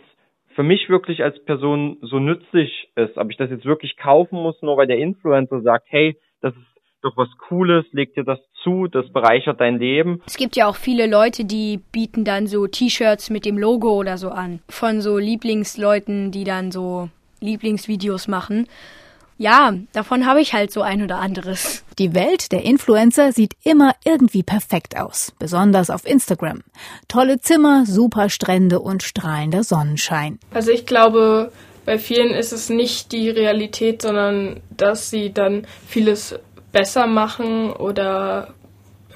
für 0.56 0.64
mich 0.64 0.90
wirklich 0.90 1.24
als 1.24 1.44
Person 1.46 1.98
so 2.02 2.20
nützlich 2.20 2.90
ist, 2.96 3.18
ob 3.18 3.32
ich 3.32 3.38
das 3.38 3.50
jetzt 3.50 3.66
wirklich 3.66 3.98
kaufen 3.98 4.42
muss, 4.42 4.62
nur 4.62 4.78
weil 4.78 4.88
der 4.88 5.00
Influencer 5.00 5.62
sagt, 5.62 5.88
hey, 5.90 6.18
das 6.42 6.54
ist 6.54 6.74
doch 7.02 7.18
was 7.18 7.30
Cooles, 7.50 7.86
leg 7.92 8.14
dir 8.14 8.24
das 8.24 8.40
zu, 8.64 8.88
das 8.88 9.12
bereichert 9.12 9.60
dein 9.60 9.78
Leben. 9.78 10.22
Es 10.26 10.38
gibt 10.38 10.56
ja 10.56 10.68
auch 10.68 10.76
viele 10.76 11.08
Leute, 11.08 11.44
die 11.44 11.80
bieten 11.92 12.24
dann 12.24 12.48
so 12.48 12.68
T-Shirts 12.68 13.30
mit 13.30 13.46
dem 13.46 13.58
Logo 13.58 13.98
oder 14.00 14.18
so 14.18 14.30
an. 14.30 14.60
Von 14.70 15.02
so 15.02 15.18
Lieblingsleuten, 15.18 16.32
die 16.32 16.44
dann 16.44 16.72
so 16.72 17.10
Lieblingsvideos 17.42 18.28
machen 18.28 18.68
ja, 19.38 19.74
davon 19.94 20.26
habe 20.26 20.42
ich 20.42 20.54
halt 20.54 20.72
so 20.72 20.82
ein 20.82 21.04
oder 21.04 21.20
anderes. 21.20 21.84
Die 22.00 22.14
Welt 22.14 22.52
der 22.52 22.64
Influencer 22.64 23.32
sieht 23.32 23.54
immer 23.64 23.94
irgendwie 24.04 24.44
perfekt 24.44 24.98
aus, 24.98 25.34
besonders 25.40 25.90
auf 25.90 26.06
Instagram. 26.06 26.64
Tolle 27.08 27.40
Zimmer, 27.40 27.86
super 27.86 28.30
Strände 28.30 28.80
und 28.80 29.04
strahlender 29.04 29.64
Sonnenschein. 29.64 30.40
Also 30.54 30.72
ich 30.72 30.86
glaube, 30.86 31.52
bei 31.86 31.98
vielen 31.98 32.34
ist 32.34 32.54
es 32.54 32.70
nicht 32.70 33.12
die 33.12 33.30
Realität, 33.30 34.02
sondern 34.02 34.62
dass 34.76 35.10
sie 35.10 35.34
dann 35.34 35.68
vieles 35.88 36.40
besser 36.72 37.08
machen 37.08 37.72
oder 37.72 38.54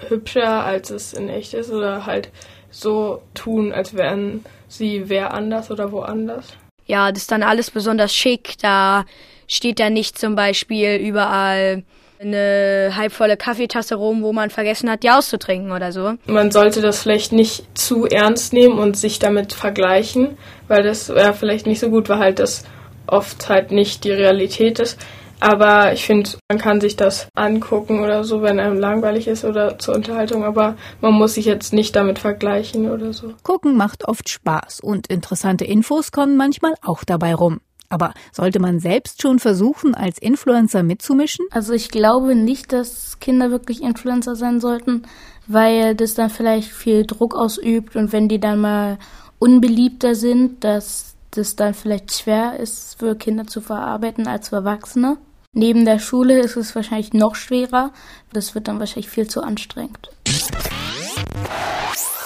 hübscher, 0.09 0.63
als 0.63 0.89
es 0.89 1.13
in 1.13 1.29
echt 1.29 1.53
ist 1.53 1.71
oder 1.71 2.05
halt 2.05 2.29
so 2.69 3.21
tun, 3.33 3.71
als 3.71 3.95
wären 3.95 4.43
sie 4.67 5.09
wer 5.09 5.33
anders 5.33 5.71
oder 5.71 5.91
woanders. 5.91 6.53
Ja, 6.87 7.11
das 7.11 7.23
ist 7.23 7.31
dann 7.31 7.43
alles 7.43 7.71
besonders 7.71 8.13
schick, 8.13 8.55
da 8.61 9.05
steht 9.47 9.79
da 9.79 9.89
nicht 9.89 10.17
zum 10.17 10.35
Beispiel 10.35 10.95
überall 10.95 11.83
eine 12.19 12.93
halbvolle 12.95 13.37
Kaffeetasse 13.37 13.95
rum, 13.95 14.23
wo 14.23 14.33
man 14.33 14.49
vergessen 14.49 14.89
hat, 14.89 15.03
die 15.03 15.11
auszutrinken 15.11 15.71
oder 15.71 15.91
so. 15.91 16.15
Man 16.25 16.51
sollte 16.51 16.81
das 16.81 17.01
vielleicht 17.01 17.31
nicht 17.31 17.65
zu 17.77 18.07
ernst 18.07 18.53
nehmen 18.53 18.79
und 18.79 18.97
sich 18.97 19.19
damit 19.19 19.53
vergleichen, 19.53 20.37
weil 20.67 20.81
das 20.81 21.09
wäre 21.09 21.33
vielleicht 21.33 21.67
nicht 21.67 21.79
so 21.79 21.89
gut, 21.89 22.09
weil 22.09 22.19
halt 22.19 22.39
das 22.39 22.63
oft 23.05 23.49
halt 23.49 23.71
nicht 23.71 24.03
die 24.03 24.11
Realität 24.11 24.79
ist. 24.79 24.97
Aber 25.39 25.93
ich 25.93 26.05
finde, 26.05 26.31
man 26.49 26.57
kann 26.57 26.81
sich 26.81 26.95
das 26.95 27.27
angucken 27.35 28.03
oder 28.03 28.23
so, 28.23 28.41
wenn 28.41 28.59
einem 28.59 28.79
langweilig 28.79 29.27
ist 29.27 29.45
oder 29.45 29.77
zur 29.77 29.95
Unterhaltung, 29.95 30.43
aber 30.43 30.75
man 31.01 31.13
muss 31.13 31.35
sich 31.35 31.45
jetzt 31.45 31.73
nicht 31.73 31.95
damit 31.95 32.19
vergleichen 32.19 32.89
oder 32.89 33.13
so. 33.13 33.33
Gucken 33.43 33.77
macht 33.77 34.07
oft 34.07 34.29
Spaß 34.29 34.79
und 34.79 35.07
interessante 35.07 35.65
Infos 35.65 36.11
kommen 36.11 36.37
manchmal 36.37 36.73
auch 36.81 37.03
dabei 37.03 37.35
rum. 37.35 37.59
Aber 37.89 38.13
sollte 38.33 38.59
man 38.59 38.79
selbst 38.79 39.21
schon 39.21 39.39
versuchen, 39.39 39.95
als 39.95 40.17
Influencer 40.17 40.83
mitzumischen? 40.83 41.45
Also 41.51 41.73
ich 41.73 41.89
glaube 41.89 42.35
nicht, 42.35 42.73
dass 42.73 43.19
Kinder 43.19 43.49
wirklich 43.49 43.81
Influencer 43.81 44.35
sein 44.35 44.59
sollten, 44.59 45.03
weil 45.47 45.95
das 45.95 46.13
dann 46.13 46.29
vielleicht 46.29 46.69
viel 46.69 47.05
Druck 47.05 47.35
ausübt 47.35 47.95
und 47.95 48.11
wenn 48.11 48.27
die 48.27 48.39
dann 48.39 48.59
mal 48.59 48.97
unbeliebter 49.39 50.15
sind, 50.15 50.63
dass 50.63 51.15
das 51.31 51.55
dann 51.55 51.73
vielleicht 51.73 52.13
schwer 52.13 52.59
ist 52.59 52.99
für 52.99 53.15
Kinder 53.15 53.45
zu 53.45 53.61
verarbeiten 53.61 54.27
als 54.27 54.49
für 54.49 54.57
Erwachsene. 54.57 55.17
Neben 55.53 55.85
der 55.85 55.99
Schule 55.99 56.39
ist 56.39 56.55
es 56.55 56.75
wahrscheinlich 56.75 57.13
noch 57.13 57.35
schwerer. 57.35 57.91
Das 58.33 58.53
wird 58.53 58.67
dann 58.67 58.79
wahrscheinlich 58.79 59.09
viel 59.09 59.27
zu 59.27 59.41
anstrengend. 59.41 60.09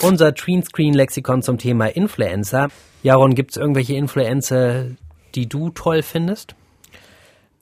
Unser 0.01 0.33
Tweenscreen-Lexikon 0.33 1.43
zum 1.43 1.57
Thema 1.57 1.85
Influencer. 1.85 2.69
Jaron, 3.03 3.35
gibt 3.35 3.51
es 3.51 3.57
irgendwelche 3.57 3.95
Influencer, 3.95 4.85
die 5.35 5.47
du 5.47 5.69
toll 5.69 6.01
findest? 6.01 6.55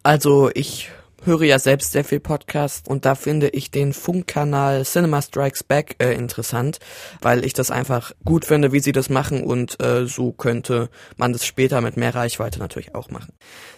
Also 0.03 0.49
ich 0.53 0.89
höre 1.29 1.43
ja 1.43 1.59
selbst 1.59 1.91
sehr 1.91 2.03
viel 2.03 2.19
Podcast 2.19 2.87
und 2.87 3.05
da 3.05 3.13
finde 3.13 3.49
ich 3.49 3.69
den 3.69 3.93
Funkkanal 3.93 4.83
Cinema 4.83 5.21
Strikes 5.21 5.63
Back 5.63 5.95
äh, 5.99 6.13
interessant, 6.13 6.79
weil 7.21 7.45
ich 7.45 7.53
das 7.53 7.69
einfach 7.69 8.13
gut 8.25 8.45
finde, 8.45 8.71
wie 8.71 8.79
sie 8.79 8.93
das 8.93 9.11
machen 9.11 9.43
und 9.43 9.79
äh, 9.79 10.07
so 10.07 10.31
könnte 10.31 10.89
man 11.17 11.31
das 11.31 11.45
später 11.45 11.81
mit 11.81 11.97
mehr 11.97 12.15
Reichweite 12.15 12.57
natürlich 12.57 12.95
auch 12.95 13.11
machen. 13.11 13.33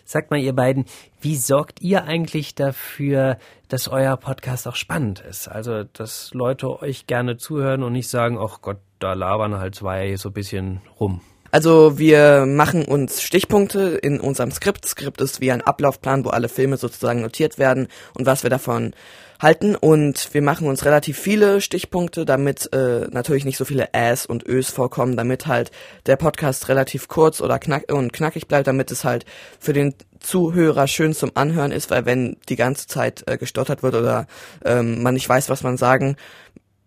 Sagt 0.06 0.32
mal, 0.32 0.40
ihr 0.40 0.54
beiden, 0.54 0.86
wie 1.20 1.36
sorgt 1.36 1.82
ihr 1.82 2.06
eigentlich 2.06 2.56
dafür, 2.56 3.38
dass 3.68 3.90
euer 3.90 4.16
Podcast 4.16 4.66
auch 4.66 4.78
spannend 4.78 5.20
ist? 5.20 5.50
Also, 5.50 5.84
dass 5.84 6.34
Leute 6.34 6.82
euch 6.82 7.06
gerne 7.06 7.36
zuhören 7.36 7.84
und 7.84 7.92
nicht 7.92 8.08
sagen, 8.08 8.40
ach 8.40 8.62
Gott, 8.62 8.80
da 9.00 9.12
labern 9.12 9.58
halt 9.58 9.76
zwei 9.76 10.16
so 10.16 10.30
ein 10.30 10.34
bisschen 10.34 10.80
rum. 11.02 11.20
Also 11.52 11.98
wir 12.00 12.46
machen 12.46 12.86
uns 12.86 13.22
Stichpunkte 13.22 14.00
in 14.02 14.22
unserem 14.22 14.52
Skript. 14.52 14.86
Skript 14.86 15.20
ist 15.20 15.42
wie 15.42 15.52
ein 15.52 15.62
Ablaufplan, 15.62 16.24
wo 16.24 16.30
alle 16.30 16.48
Filme 16.48 16.78
sozusagen 16.78 17.22
notiert 17.22 17.60
werden 17.60 17.90
und 18.18 18.26
was 18.26 18.44
wir 18.44 18.50
davon 18.50 18.94
halten. 19.42 19.76
Und 19.76 20.34
wir 20.34 20.42
machen 20.42 20.68
uns 20.68 20.86
relativ 20.86 21.20
viele 21.20 21.60
Stichpunkte, 21.60 22.24
damit 22.24 22.72
äh, 22.74 23.08
natürlich 23.12 23.44
nicht 23.44 23.58
so 23.58 23.66
viele 23.66 23.90
Äs 23.92 24.26
und 24.26 24.48
Ös 24.48 24.70
vorkommen, 24.70 25.18
damit 25.18 25.46
halt 25.46 25.72
der 26.06 26.16
Podcast 26.16 26.70
relativ 26.70 27.10
kurz 27.10 27.42
oder 27.42 27.60
knack 27.60 27.92
und 27.92 28.14
knackig 28.14 28.48
bleibt, 28.48 28.68
damit 28.68 28.92
es 28.92 29.04
halt 29.04 29.26
für 29.60 29.74
den 29.74 29.94
Zuhörer 30.20 30.88
schön 30.88 31.14
zum 31.14 31.32
Anhören 31.34 31.72
ist, 31.72 31.90
weil 31.90 32.06
wenn 32.06 32.38
die 32.48 32.56
ganze 32.56 32.88
Zeit 32.88 33.24
äh, 33.28 33.38
gestottert 33.38 33.84
wird 33.84 33.96
oder 33.96 34.28
ähm, 34.64 35.02
man 35.02 35.16
nicht 35.16 35.28
weiß, 35.28 35.50
was 35.50 35.64
man 35.64 35.78
sagen 35.78 36.16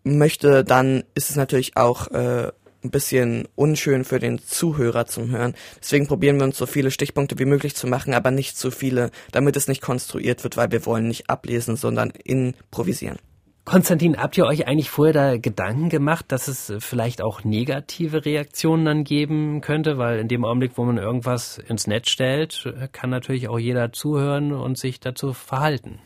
möchte, 0.05 0.65
dann 0.65 1.05
ist 1.15 1.31
es 1.31 1.37
natürlich 1.37 1.77
auch 1.77 2.09
äh, 2.13 2.53
ein 2.85 2.91
bisschen 2.91 3.49
unschön 3.55 4.05
für 4.05 4.19
den 4.19 4.39
Zuhörer 4.39 5.07
zum 5.07 5.31
Hören. 5.31 5.55
Deswegen 5.81 6.07
probieren 6.07 6.37
wir 6.37 6.45
uns 6.45 6.59
so 6.59 6.67
viele 6.67 6.91
Stichpunkte 6.91 7.39
wie 7.39 7.47
möglich 7.47 7.75
zu 7.75 7.87
machen, 7.87 8.15
aber 8.15 8.31
nicht 8.31 8.57
zu 8.57 8.71
viele, 8.71 9.11
damit 9.33 9.57
es 9.57 9.69
nicht 9.69 9.83
konstruiert 9.83 10.45
wird, 10.45 10.57
weil 10.57 10.71
wir 10.71 10.87
wollen 10.87 11.09
nicht 11.09 11.31
ablesen, 11.31 11.77
sondern 11.77 12.11
improvisieren. 12.11 13.19
Konstantin, 13.65 14.19
habt 14.19 14.37
ihr 14.37 14.45
euch 14.45 14.69
eigentlich 14.69 14.91
vorher 14.91 15.15
da 15.15 15.39
Gedanken 15.39 15.89
gemacht, 15.89 16.27
dass 16.29 16.49
es 16.49 16.71
vielleicht 16.81 17.23
auch 17.23 17.45
negative 17.45 18.27
Reaktionen 18.27 18.85
dann 18.85 19.05
geben 19.05 19.63
könnte? 19.63 19.97
Weil 19.97 20.19
in 20.19 20.29
dem 20.29 20.45
Augenblick, 20.45 20.77
wo 20.77 20.85
man 20.85 20.99
irgendwas 20.99 21.57
ins 21.57 21.87
Netz 21.87 22.11
stellt, 22.11 22.71
kann 22.93 23.09
natürlich 23.09 23.49
auch 23.49 23.59
jeder 23.59 23.91
zuhören 23.91 24.53
und 24.53 24.77
sich 24.77 25.01
dazu 25.01 25.33
verhalten. 25.33 25.99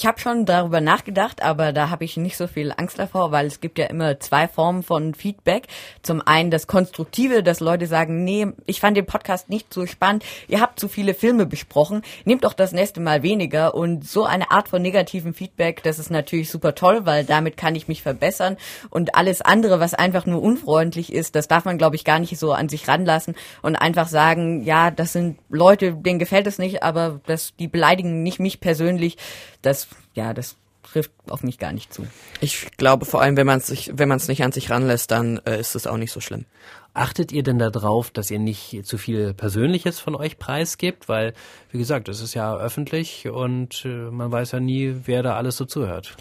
Ich 0.00 0.06
habe 0.06 0.20
schon 0.20 0.46
darüber 0.46 0.80
nachgedacht, 0.80 1.42
aber 1.42 1.72
da 1.72 1.90
habe 1.90 2.04
ich 2.04 2.16
nicht 2.16 2.36
so 2.36 2.46
viel 2.46 2.72
Angst 2.76 3.00
davor, 3.00 3.32
weil 3.32 3.46
es 3.46 3.60
gibt 3.60 3.80
ja 3.80 3.86
immer 3.86 4.20
zwei 4.20 4.46
Formen 4.46 4.84
von 4.84 5.12
Feedback. 5.12 5.66
Zum 6.02 6.22
einen 6.24 6.52
das 6.52 6.68
Konstruktive, 6.68 7.42
dass 7.42 7.58
Leute 7.58 7.88
sagen, 7.88 8.22
nee, 8.22 8.46
ich 8.66 8.78
fand 8.78 8.96
den 8.96 9.06
Podcast 9.06 9.48
nicht 9.48 9.74
so 9.74 9.86
spannend, 9.86 10.24
ihr 10.46 10.60
habt 10.60 10.78
zu 10.78 10.86
viele 10.86 11.14
Filme 11.14 11.46
besprochen, 11.46 12.02
nehmt 12.24 12.44
doch 12.44 12.52
das 12.52 12.70
nächste 12.70 13.00
Mal 13.00 13.24
weniger. 13.24 13.74
Und 13.74 14.06
so 14.08 14.24
eine 14.24 14.52
Art 14.52 14.68
von 14.68 14.82
negativen 14.82 15.34
Feedback, 15.34 15.82
das 15.82 15.98
ist 15.98 16.12
natürlich 16.12 16.48
super 16.48 16.76
toll, 16.76 17.04
weil 17.04 17.24
damit 17.24 17.56
kann 17.56 17.74
ich 17.74 17.88
mich 17.88 18.02
verbessern. 18.02 18.56
Und 18.90 19.16
alles 19.16 19.42
andere, 19.42 19.80
was 19.80 19.94
einfach 19.94 20.26
nur 20.26 20.42
unfreundlich 20.42 21.12
ist, 21.12 21.34
das 21.34 21.48
darf 21.48 21.64
man, 21.64 21.76
glaube 21.76 21.96
ich, 21.96 22.04
gar 22.04 22.20
nicht 22.20 22.38
so 22.38 22.52
an 22.52 22.68
sich 22.68 22.86
ranlassen 22.86 23.34
und 23.62 23.74
einfach 23.74 24.06
sagen, 24.06 24.62
ja, 24.62 24.92
das 24.92 25.12
sind 25.12 25.40
Leute, 25.48 25.94
denen 25.94 26.20
gefällt 26.20 26.46
es 26.46 26.58
nicht, 26.58 26.84
aber 26.84 27.20
das, 27.26 27.56
die 27.56 27.66
beleidigen 27.66 28.22
nicht 28.22 28.38
mich 28.38 28.60
persönlich. 28.60 29.16
Das 29.62 29.88
ja, 30.14 30.34
das 30.34 30.56
trifft 30.82 31.10
auf 31.28 31.42
mich 31.42 31.58
gar 31.58 31.72
nicht 31.72 31.92
zu. 31.92 32.06
Ich 32.40 32.68
glaube 32.76 33.04
vor 33.04 33.20
allem, 33.20 33.36
wenn 33.36 33.46
man 33.46 33.60
sich, 33.60 33.92
wenn 33.94 34.08
man 34.08 34.16
es 34.16 34.28
nicht 34.28 34.42
an 34.42 34.52
sich 34.52 34.70
ranlässt, 34.70 35.10
dann 35.10 35.38
äh, 35.44 35.60
ist 35.60 35.74
es 35.74 35.86
auch 35.86 35.96
nicht 35.96 36.12
so 36.12 36.20
schlimm. 36.20 36.46
Achtet 36.94 37.30
ihr 37.30 37.42
denn 37.42 37.58
darauf, 37.58 38.10
dass 38.10 38.30
ihr 38.30 38.38
nicht 38.38 38.84
zu 38.84 38.98
viel 38.98 39.34
Persönliches 39.34 40.00
von 40.00 40.16
euch 40.16 40.38
preisgibt? 40.38 41.08
Weil, 41.08 41.34
wie 41.70 41.78
gesagt, 41.78 42.08
es 42.08 42.20
ist 42.20 42.34
ja 42.34 42.56
öffentlich 42.56 43.28
und 43.28 43.84
äh, 43.84 43.88
man 43.88 44.32
weiß 44.32 44.52
ja 44.52 44.60
nie, 44.60 44.94
wer 45.04 45.22
da 45.22 45.36
alles 45.36 45.56
so 45.56 45.64
zuhört. 45.64 46.16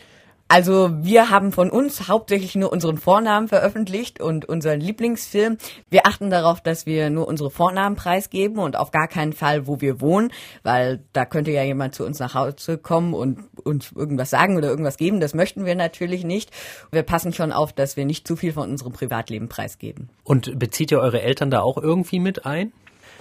Also 0.50 0.89
wir 1.04 1.30
haben 1.30 1.51
von 1.51 1.70
uns 1.70 2.08
hauptsächlich 2.08 2.56
nur 2.56 2.72
unseren 2.72 2.98
Vornamen 2.98 3.50
veröffentlicht 3.50 4.22
und 4.22 4.46
unseren 4.46 4.80
Lieblingsfilm. 4.80 5.58
Wir 5.89 6.08
achten 6.08 6.30
darauf, 6.30 6.62
dass 6.62 6.86
wir 6.86 7.10
nur 7.10 7.27
unsere 7.27 7.51
Vornamen 7.51 7.98
preisgeben 7.98 8.60
und 8.60 8.77
auf 8.77 8.92
gar 8.92 9.10
keinen 9.10 9.34
Fall, 9.34 9.68
wo 9.68 9.82
wir 9.82 10.00
wohnen, 10.00 10.32
weil 10.63 11.04
da 11.12 11.25
könnte 11.25 11.51
ja 11.51 11.63
jemand 11.63 11.96
zu 11.96 12.06
uns 12.06 12.20
nach 12.20 12.34
Hause 12.34 12.77
kommen 12.77 13.13
und 13.13 13.39
uns 13.63 13.92
irgendwas 13.92 14.30
sagen 14.30 14.56
oder 14.56 14.70
irgendwas 14.70 14.96
geben. 14.96 15.20
Das 15.20 15.34
möchten 15.34 15.66
wir 15.66 15.75
natürlich 15.75 16.24
nicht. 16.24 16.51
Wir 16.92 17.04
passen 17.04 17.34
schon 17.34 17.51
auf, 17.51 17.74
dass 17.74 17.98
wir 17.98 18.06
nicht 18.06 18.25
zu 18.25 18.38
viel 18.38 18.54
von 18.54 18.70
unserem 18.70 18.94
Privatleben 18.94 19.50
preisgeben. 19.50 20.10
Und 20.24 20.58
bezieht 20.58 20.92
ihr 20.92 21.00
eure 21.00 21.22
Eltern 21.22 21.51
da 21.51 21.60
auch 21.60 21.77
irgendwie 21.77 22.20
mit 22.20 22.46
ein? 22.46 22.72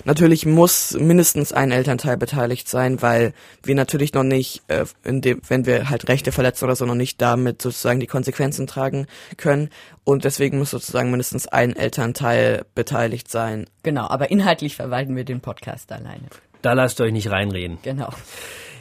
Natürlich 0.04 0.46
muss 0.46 0.96
mindestens 0.98 1.52
ein 1.52 1.72
Elternteil 1.72 2.16
beteiligt 2.16 2.68
sein, 2.68 3.02
weil 3.02 3.32
wir 3.62 3.74
natürlich 3.74 4.12
noch 4.14 4.22
nicht, 4.22 4.62
äh, 4.68 4.84
in 5.04 5.20
dem, 5.20 5.40
wenn 5.48 5.66
wir 5.66 5.90
halt 5.90 6.08
Rechte 6.08 6.32
verletzen 6.32 6.64
oder 6.64 6.76
so, 6.76 6.86
noch 6.86 6.94
nicht 6.94 7.20
damit 7.20 7.62
sozusagen 7.62 8.00
die 8.00 8.06
Konsequenzen 8.06 8.66
tragen 8.66 9.06
können. 9.36 9.70
Und 10.04 10.24
deswegen 10.24 10.58
muss 10.58 10.70
sozusagen 10.70 11.10
mindestens 11.10 11.48
ein 11.48 11.74
Elternteil 11.74 12.64
beteiligt 12.74 13.30
sein. 13.30 13.66
Genau, 13.82 14.08
aber 14.08 14.30
inhaltlich 14.30 14.76
verwalten 14.76 15.16
wir 15.16 15.24
den 15.24 15.40
Podcast 15.40 15.90
alleine. 15.90 16.26
Da 16.62 16.72
lasst 16.72 17.00
ihr 17.00 17.04
euch 17.04 17.12
nicht 17.12 17.30
reinreden. 17.30 17.78
Genau. 17.82 18.10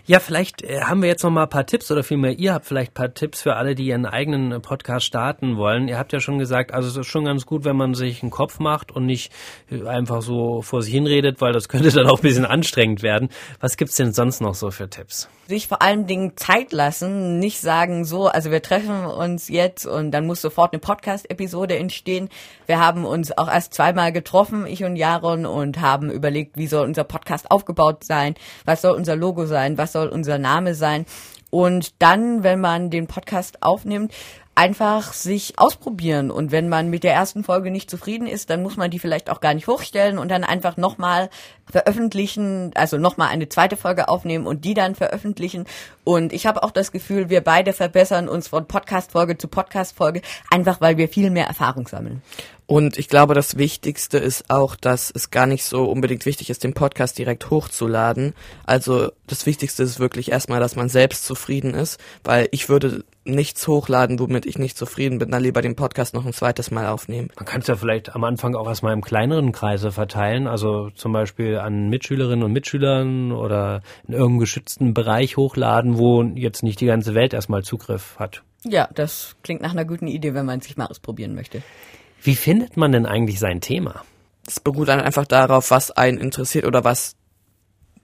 Ja, 0.07 0.19
vielleicht 0.19 0.61
äh, 0.61 0.81
haben 0.81 1.01
wir 1.01 1.09
jetzt 1.09 1.23
noch 1.23 1.31
mal 1.31 1.43
ein 1.43 1.49
paar 1.49 1.65
Tipps 1.65 1.89
oder 1.89 2.03
vielmehr 2.03 2.37
ihr 2.37 2.53
habt 2.53 2.67
vielleicht 2.67 2.91
ein 2.91 2.93
paar 2.93 3.15
Tipps 3.15 3.41
für 3.41 3.55
alle, 3.55 3.73
die 3.73 3.87
ihren 3.87 4.05
eigenen 4.05 4.51
äh, 4.51 4.59
Podcast 4.59 5.03
starten 5.03 5.57
wollen. 5.57 5.87
Ihr 5.87 5.97
habt 5.97 6.13
ja 6.13 6.19
schon 6.19 6.37
gesagt, 6.37 6.71
also 6.71 6.87
es 6.87 6.95
ist 6.95 7.07
schon 7.07 7.25
ganz 7.25 7.47
gut, 7.47 7.65
wenn 7.65 7.75
man 7.75 7.95
sich 7.95 8.21
einen 8.21 8.29
Kopf 8.29 8.59
macht 8.59 8.91
und 8.91 9.07
nicht 9.07 9.31
äh, 9.71 9.87
einfach 9.87 10.21
so 10.21 10.61
vor 10.61 10.83
sich 10.83 10.93
hinredet, 10.93 11.41
weil 11.41 11.53
das 11.53 11.69
könnte 11.69 11.89
dann 11.89 12.05
auch 12.05 12.19
ein 12.19 12.21
bisschen 12.21 12.45
anstrengend 12.45 13.01
werden. 13.01 13.29
Was 13.59 13.77
gibt's 13.77 13.95
denn 13.95 14.13
sonst 14.13 14.41
noch 14.41 14.53
so 14.53 14.69
für 14.69 14.87
Tipps? 14.87 15.27
Sich 15.47 15.67
vor 15.67 15.81
allen 15.81 16.05
Dingen 16.05 16.37
Zeit 16.37 16.71
lassen, 16.71 17.39
nicht 17.39 17.59
sagen 17.59 18.05
so, 18.05 18.27
also 18.27 18.51
wir 18.51 18.61
treffen 18.61 19.05
uns 19.05 19.47
jetzt 19.47 19.87
und 19.87 20.11
dann 20.11 20.27
muss 20.27 20.41
sofort 20.41 20.73
eine 20.73 20.79
Podcast-Episode 20.79 21.77
entstehen. 21.77 22.29
Wir 22.67 22.79
haben 22.79 23.05
uns 23.05 23.35
auch 23.35 23.47
erst 23.47 23.73
zweimal 23.73 24.11
getroffen, 24.11 24.67
ich 24.67 24.83
und 24.83 24.95
Jaron, 24.95 25.47
und 25.47 25.81
haben 25.81 26.11
überlegt, 26.11 26.57
wie 26.57 26.67
soll 26.67 26.85
unser 26.85 27.03
Podcast 27.03 27.49
aufgebaut 27.49 28.03
sein, 28.03 28.35
was 28.65 28.81
soll 28.81 28.95
unser 28.95 29.15
Logo 29.15 29.45
sein, 29.45 29.77
was 29.79 29.94
soll 29.95 30.09
unser 30.09 30.37
Name 30.37 30.75
sein. 30.75 31.05
Und 31.51 32.01
dann, 32.01 32.43
wenn 32.43 32.59
man 32.59 32.89
den 32.89 33.07
Podcast 33.07 33.63
aufnimmt, 33.63 34.11
einfach 34.55 35.11
sich 35.13 35.59
ausprobieren. 35.59 36.31
Und 36.31 36.51
wenn 36.51 36.69
man 36.69 36.89
mit 36.89 37.03
der 37.03 37.13
ersten 37.13 37.43
Folge 37.43 37.71
nicht 37.71 37.89
zufrieden 37.89 38.25
ist, 38.25 38.49
dann 38.49 38.63
muss 38.63 38.77
man 38.77 38.89
die 38.89 38.99
vielleicht 38.99 39.29
auch 39.29 39.41
gar 39.41 39.53
nicht 39.53 39.67
hochstellen 39.67 40.17
und 40.17 40.31
dann 40.31 40.45
einfach 40.45 40.77
nochmal 40.77 41.29
veröffentlichen, 41.69 42.71
also 42.75 42.97
nochmal 42.97 43.29
eine 43.29 43.49
zweite 43.49 43.75
Folge 43.75 44.07
aufnehmen 44.07 44.47
und 44.47 44.63
die 44.63 44.73
dann 44.73 44.95
veröffentlichen. 44.95 45.65
Und 46.05 46.31
ich 46.31 46.45
habe 46.47 46.63
auch 46.63 46.71
das 46.71 46.93
Gefühl, 46.93 47.29
wir 47.29 47.41
beide 47.41 47.73
verbessern 47.73 48.29
uns 48.29 48.47
von 48.47 48.65
Podcast-Folge 48.65 49.37
zu 49.37 49.49
Podcast-Folge, 49.49 50.21
einfach 50.49 50.79
weil 50.79 50.97
wir 50.97 51.09
viel 51.09 51.29
mehr 51.29 51.47
Erfahrung 51.47 51.87
sammeln. 51.87 52.21
Und 52.67 52.97
ich 52.97 53.09
glaube, 53.09 53.35
das 53.35 53.57
Wichtigste 53.57 54.17
ist 54.17 54.49
auch, 54.49 54.75
dass 54.75 55.11
es 55.13 55.29
gar 55.29 55.45
nicht 55.45 55.63
so 55.63 55.85
unbedingt 55.85 56.25
wichtig 56.25 56.49
ist, 56.49 56.63
den 56.63 56.73
Podcast 56.73 57.17
direkt 57.17 57.51
hochzuladen. 57.51 58.33
Also 58.65 59.11
das 59.27 59.45
Wichtigste 59.45 59.83
ist 59.83 59.99
wirklich 59.99 60.31
erstmal, 60.31 60.59
dass 60.59 60.75
man 60.75 60.89
selbst 60.89 61.25
zufrieden 61.25 61.75
ist, 61.75 61.99
weil 62.23 62.47
ich 62.51 62.67
würde 62.67 63.03
nichts 63.23 63.67
hochladen, 63.67 64.19
womit 64.19 64.45
ich 64.45 64.57
nicht 64.57 64.77
zufrieden 64.77 65.19
bin, 65.19 65.31
dann 65.31 65.43
lieber 65.43 65.61
den 65.61 65.75
Podcast 65.75 66.13
noch 66.13 66.25
ein 66.25 66.33
zweites 66.33 66.71
Mal 66.71 66.87
aufnehmen. 66.87 67.29
Man 67.35 67.45
kann 67.45 67.61
es 67.61 67.67
ja 67.67 67.75
vielleicht 67.75 68.15
am 68.15 68.23
Anfang 68.23 68.55
auch 68.55 68.67
erstmal 68.67 68.93
im 68.93 69.01
kleineren 69.01 69.51
Kreise 69.51 69.91
verteilen, 69.91 70.47
also 70.47 70.89
zum 70.91 71.11
Beispiel 71.11 71.57
an 71.57 71.89
Mitschülerinnen 71.89 72.43
und 72.43 72.51
Mitschülern 72.51 73.31
oder 73.31 73.81
in 74.07 74.13
irgendeinem 74.13 74.39
geschützten 74.39 74.93
Bereich 74.93 75.37
hochladen, 75.37 75.97
wo 75.97 76.23
jetzt 76.23 76.63
nicht 76.63 76.81
die 76.81 76.85
ganze 76.85 77.15
Welt 77.15 77.33
erstmal 77.33 77.63
Zugriff 77.63 78.15
hat. 78.17 78.43
Ja, 78.63 78.89
das 78.93 79.35
klingt 79.43 79.61
nach 79.61 79.71
einer 79.71 79.85
guten 79.85 80.07
Idee, 80.07 80.33
wenn 80.33 80.45
man 80.45 80.61
sich 80.61 80.77
mal 80.77 80.87
ausprobieren 80.87 81.35
möchte. 81.35 81.61
Wie 82.25 82.35
findet 82.35 82.75
man 82.75 82.91
denn 82.91 83.05
eigentlich 83.05 83.37
sein 83.37 83.61
Thema? 83.61 84.03
Es 84.47 84.59
beruht 84.59 84.87
dann 84.87 84.99
einfach 84.99 85.27
darauf, 85.27 85.69
was 85.69 85.91
einen 85.91 86.17
interessiert 86.17 86.65
oder 86.65 86.83
was 86.83 87.15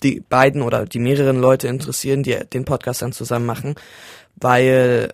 die 0.03 0.19
beiden 0.19 0.61
oder 0.61 0.85
die 0.85 0.99
mehreren 0.99 1.39
Leute 1.39 1.67
interessieren, 1.67 2.21
die 2.21 2.37
den 2.53 2.63
Podcast 2.63 3.01
dann 3.01 3.13
zusammen 3.13 3.47
machen, 3.47 3.73
weil 4.35 5.13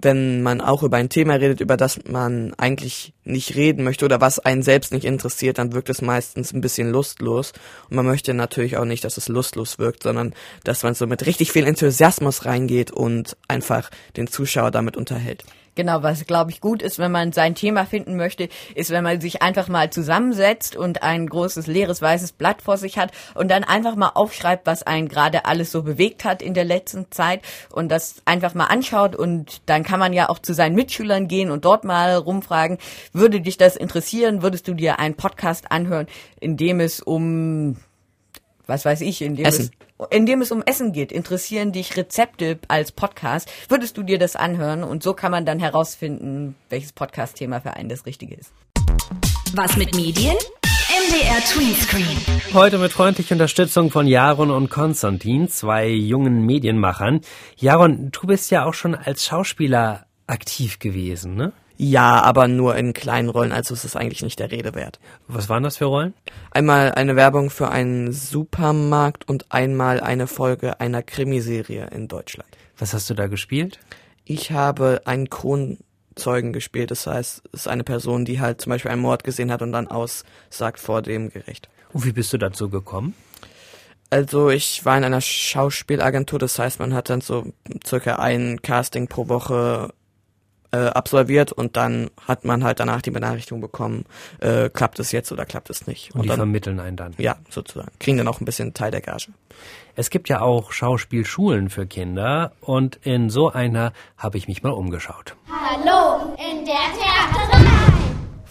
wenn 0.00 0.42
man 0.42 0.62
auch 0.62 0.82
über 0.82 0.96
ein 0.96 1.10
Thema 1.10 1.34
redet, 1.34 1.60
über 1.60 1.76
das 1.76 2.00
man 2.06 2.54
eigentlich 2.54 3.12
nicht 3.24 3.56
reden 3.56 3.84
möchte 3.84 4.06
oder 4.06 4.22
was 4.22 4.38
einen 4.38 4.62
selbst 4.62 4.90
nicht 4.92 5.04
interessiert, 5.04 5.58
dann 5.58 5.74
wirkt 5.74 5.90
es 5.90 6.00
meistens 6.00 6.52
ein 6.52 6.60
bisschen 6.62 6.90
lustlos. 6.90 7.52
Und 7.90 7.96
man 7.96 8.06
möchte 8.06 8.32
natürlich 8.34 8.78
auch 8.78 8.84
nicht, 8.84 9.04
dass 9.04 9.18
es 9.18 9.28
lustlos 9.28 9.78
wirkt, 9.78 10.02
sondern 10.02 10.34
dass 10.64 10.82
man 10.82 10.94
so 10.94 11.06
mit 11.06 11.24
richtig 11.26 11.52
viel 11.52 11.66
Enthusiasmus 11.66 12.44
reingeht 12.44 12.90
und 12.90 13.36
einfach 13.48 13.90
den 14.16 14.26
Zuschauer 14.26 14.70
damit 14.70 14.96
unterhält. 14.96 15.44
Genau, 15.76 16.02
was 16.02 16.26
glaube 16.26 16.50
ich 16.50 16.60
gut 16.60 16.82
ist, 16.82 16.98
wenn 16.98 17.12
man 17.12 17.32
sein 17.32 17.54
Thema 17.54 17.84
finden 17.84 18.16
möchte, 18.16 18.48
ist, 18.74 18.90
wenn 18.90 19.04
man 19.04 19.20
sich 19.20 19.42
einfach 19.42 19.68
mal 19.68 19.90
zusammensetzt 19.90 20.74
und 20.74 21.02
ein 21.02 21.28
großes 21.28 21.66
leeres 21.66 22.00
weißes 22.02 22.32
Blatt 22.32 22.62
vor 22.62 22.78
sich 22.78 22.98
hat 22.98 23.12
und 23.34 23.50
dann 23.50 23.62
einfach 23.62 23.94
mal 23.94 24.12
aufschreibt, 24.14 24.66
was 24.66 24.82
einen 24.82 25.06
gerade 25.06 25.44
alles 25.44 25.70
so 25.70 25.82
bewegt 25.82 26.24
hat 26.24 26.40
in 26.40 26.54
der 26.54 26.64
letzten 26.64 27.12
Zeit 27.12 27.42
und 27.70 27.90
das 27.90 28.16
einfach 28.24 28.54
mal 28.54 28.64
anschaut 28.64 29.14
und 29.14 29.60
dann 29.66 29.84
kann 29.84 30.00
man 30.00 30.14
ja 30.14 30.30
auch 30.30 30.38
zu 30.38 30.54
seinen 30.54 30.74
Mitschülern 30.74 31.28
gehen 31.28 31.50
und 31.50 31.66
dort 31.66 31.84
mal 31.84 32.14
rumfragen, 32.14 32.78
würde 33.12 33.42
dich 33.42 33.58
das 33.58 33.76
interessieren, 33.76 34.42
würdest 34.42 34.66
du 34.66 34.74
dir 34.74 34.98
einen 34.98 35.14
Podcast 35.14 35.70
anhören, 35.70 36.06
in 36.40 36.56
dem 36.56 36.80
es 36.80 37.00
um 37.00 37.76
was 38.66 38.84
weiß 38.84 39.00
ich, 39.02 39.22
in 39.22 39.36
dem, 39.36 39.46
Essen. 39.46 39.70
Es, 39.72 39.85
in 40.10 40.26
dem 40.26 40.42
es 40.42 40.52
um 40.52 40.62
Essen 40.62 40.92
geht. 40.92 41.12
Interessieren 41.12 41.72
dich 41.72 41.96
Rezepte 41.96 42.58
als 42.68 42.92
Podcast? 42.92 43.50
Würdest 43.68 43.96
du 43.96 44.02
dir 44.02 44.18
das 44.18 44.36
anhören? 44.36 44.84
Und 44.84 45.02
so 45.02 45.14
kann 45.14 45.30
man 45.30 45.46
dann 45.46 45.58
herausfinden, 45.58 46.54
welches 46.68 46.92
Podcast-Thema 46.92 47.60
für 47.60 47.74
einen 47.74 47.88
das 47.88 48.06
Richtige 48.06 48.34
ist. 48.34 48.52
Was 49.54 49.76
mit 49.76 49.94
Medien? 49.94 50.36
MDR 50.88 51.40
Tweenscreen. 51.40 52.18
Heute 52.54 52.78
mit 52.78 52.92
freundlicher 52.92 53.34
Unterstützung 53.34 53.90
von 53.90 54.06
Jaron 54.06 54.50
und 54.50 54.70
Konstantin, 54.70 55.48
zwei 55.48 55.88
jungen 55.88 56.46
Medienmachern. 56.46 57.20
Jaron, 57.56 58.10
du 58.12 58.26
bist 58.26 58.50
ja 58.50 58.64
auch 58.64 58.74
schon 58.74 58.94
als 58.94 59.24
Schauspieler 59.24 60.05
aktiv 60.26 60.78
gewesen, 60.78 61.34
ne? 61.34 61.52
Ja, 61.78 62.22
aber 62.22 62.48
nur 62.48 62.74
in 62.76 62.94
kleinen 62.94 63.28
Rollen, 63.28 63.52
also 63.52 63.74
ist 63.74 63.84
es 63.84 63.96
eigentlich 63.96 64.22
nicht 64.22 64.38
der 64.38 64.50
Rede 64.50 64.74
wert. 64.74 64.98
Was 65.28 65.50
waren 65.50 65.62
das 65.62 65.76
für 65.76 65.84
Rollen? 65.84 66.14
Einmal 66.50 66.92
eine 66.92 67.16
Werbung 67.16 67.50
für 67.50 67.68
einen 67.68 68.12
Supermarkt 68.12 69.28
und 69.28 69.52
einmal 69.52 70.00
eine 70.00 70.26
Folge 70.26 70.80
einer 70.80 71.02
Krimiserie 71.02 71.88
in 71.92 72.08
Deutschland. 72.08 72.48
Was 72.78 72.94
hast 72.94 73.10
du 73.10 73.14
da 73.14 73.26
gespielt? 73.26 73.78
Ich 74.24 74.52
habe 74.52 75.02
einen 75.04 75.28
Kronzeugen 75.28 76.54
gespielt, 76.54 76.90
das 76.90 77.06
heißt, 77.06 77.42
es 77.52 77.60
ist 77.60 77.68
eine 77.68 77.84
Person, 77.84 78.24
die 78.24 78.40
halt 78.40 78.62
zum 78.62 78.70
Beispiel 78.70 78.90
einen 78.90 79.02
Mord 79.02 79.22
gesehen 79.22 79.52
hat 79.52 79.60
und 79.60 79.72
dann 79.72 79.86
aussagt 79.86 80.80
vor 80.80 81.02
dem 81.02 81.28
Gericht. 81.28 81.68
Und 81.92 82.06
wie 82.06 82.12
bist 82.12 82.32
du 82.32 82.38
dazu 82.38 82.70
gekommen? 82.70 83.14
Also 84.08 84.50
ich 84.50 84.84
war 84.84 84.96
in 84.96 85.04
einer 85.04 85.20
Schauspielagentur, 85.20 86.38
das 86.38 86.58
heißt, 86.58 86.78
man 86.78 86.94
hat 86.94 87.10
dann 87.10 87.20
so 87.20 87.52
circa 87.84 88.16
ein 88.16 88.62
Casting 88.62 89.08
pro 89.08 89.28
Woche 89.28 89.90
äh, 90.76 90.88
absolviert 90.88 91.52
und 91.52 91.76
dann 91.76 92.10
hat 92.26 92.44
man 92.44 92.64
halt 92.64 92.80
danach 92.80 93.02
die 93.02 93.10
Benachrichtigung 93.10 93.60
bekommen, 93.60 94.04
äh, 94.40 94.68
klappt 94.68 94.98
es 94.98 95.12
jetzt 95.12 95.32
oder 95.32 95.44
klappt 95.44 95.70
es 95.70 95.86
nicht. 95.86 96.14
Und, 96.14 96.22
die 96.22 96.28
dann, 96.28 96.36
vermitteln 96.36 96.80
einen 96.80 96.96
dann. 96.96 97.14
ja, 97.18 97.36
sozusagen. 97.48 97.90
Kriegen 97.98 98.18
dann 98.18 98.28
auch 98.28 98.40
ein 98.40 98.44
bisschen 98.44 98.74
Teil 98.74 98.90
der 98.90 99.00
Gage. 99.00 99.28
Es 99.94 100.10
gibt 100.10 100.28
ja 100.28 100.42
auch 100.42 100.72
Schauspielschulen 100.72 101.70
für 101.70 101.86
Kinder 101.86 102.52
und 102.60 102.98
in 103.02 103.30
so 103.30 103.50
einer 103.50 103.92
habe 104.18 104.36
ich 104.36 104.48
mich 104.48 104.62
mal 104.62 104.72
umgeschaut. 104.72 105.34
Hallo 105.48 106.34
in 106.36 106.66
der 106.66 106.74
Theaterei. 106.74 107.95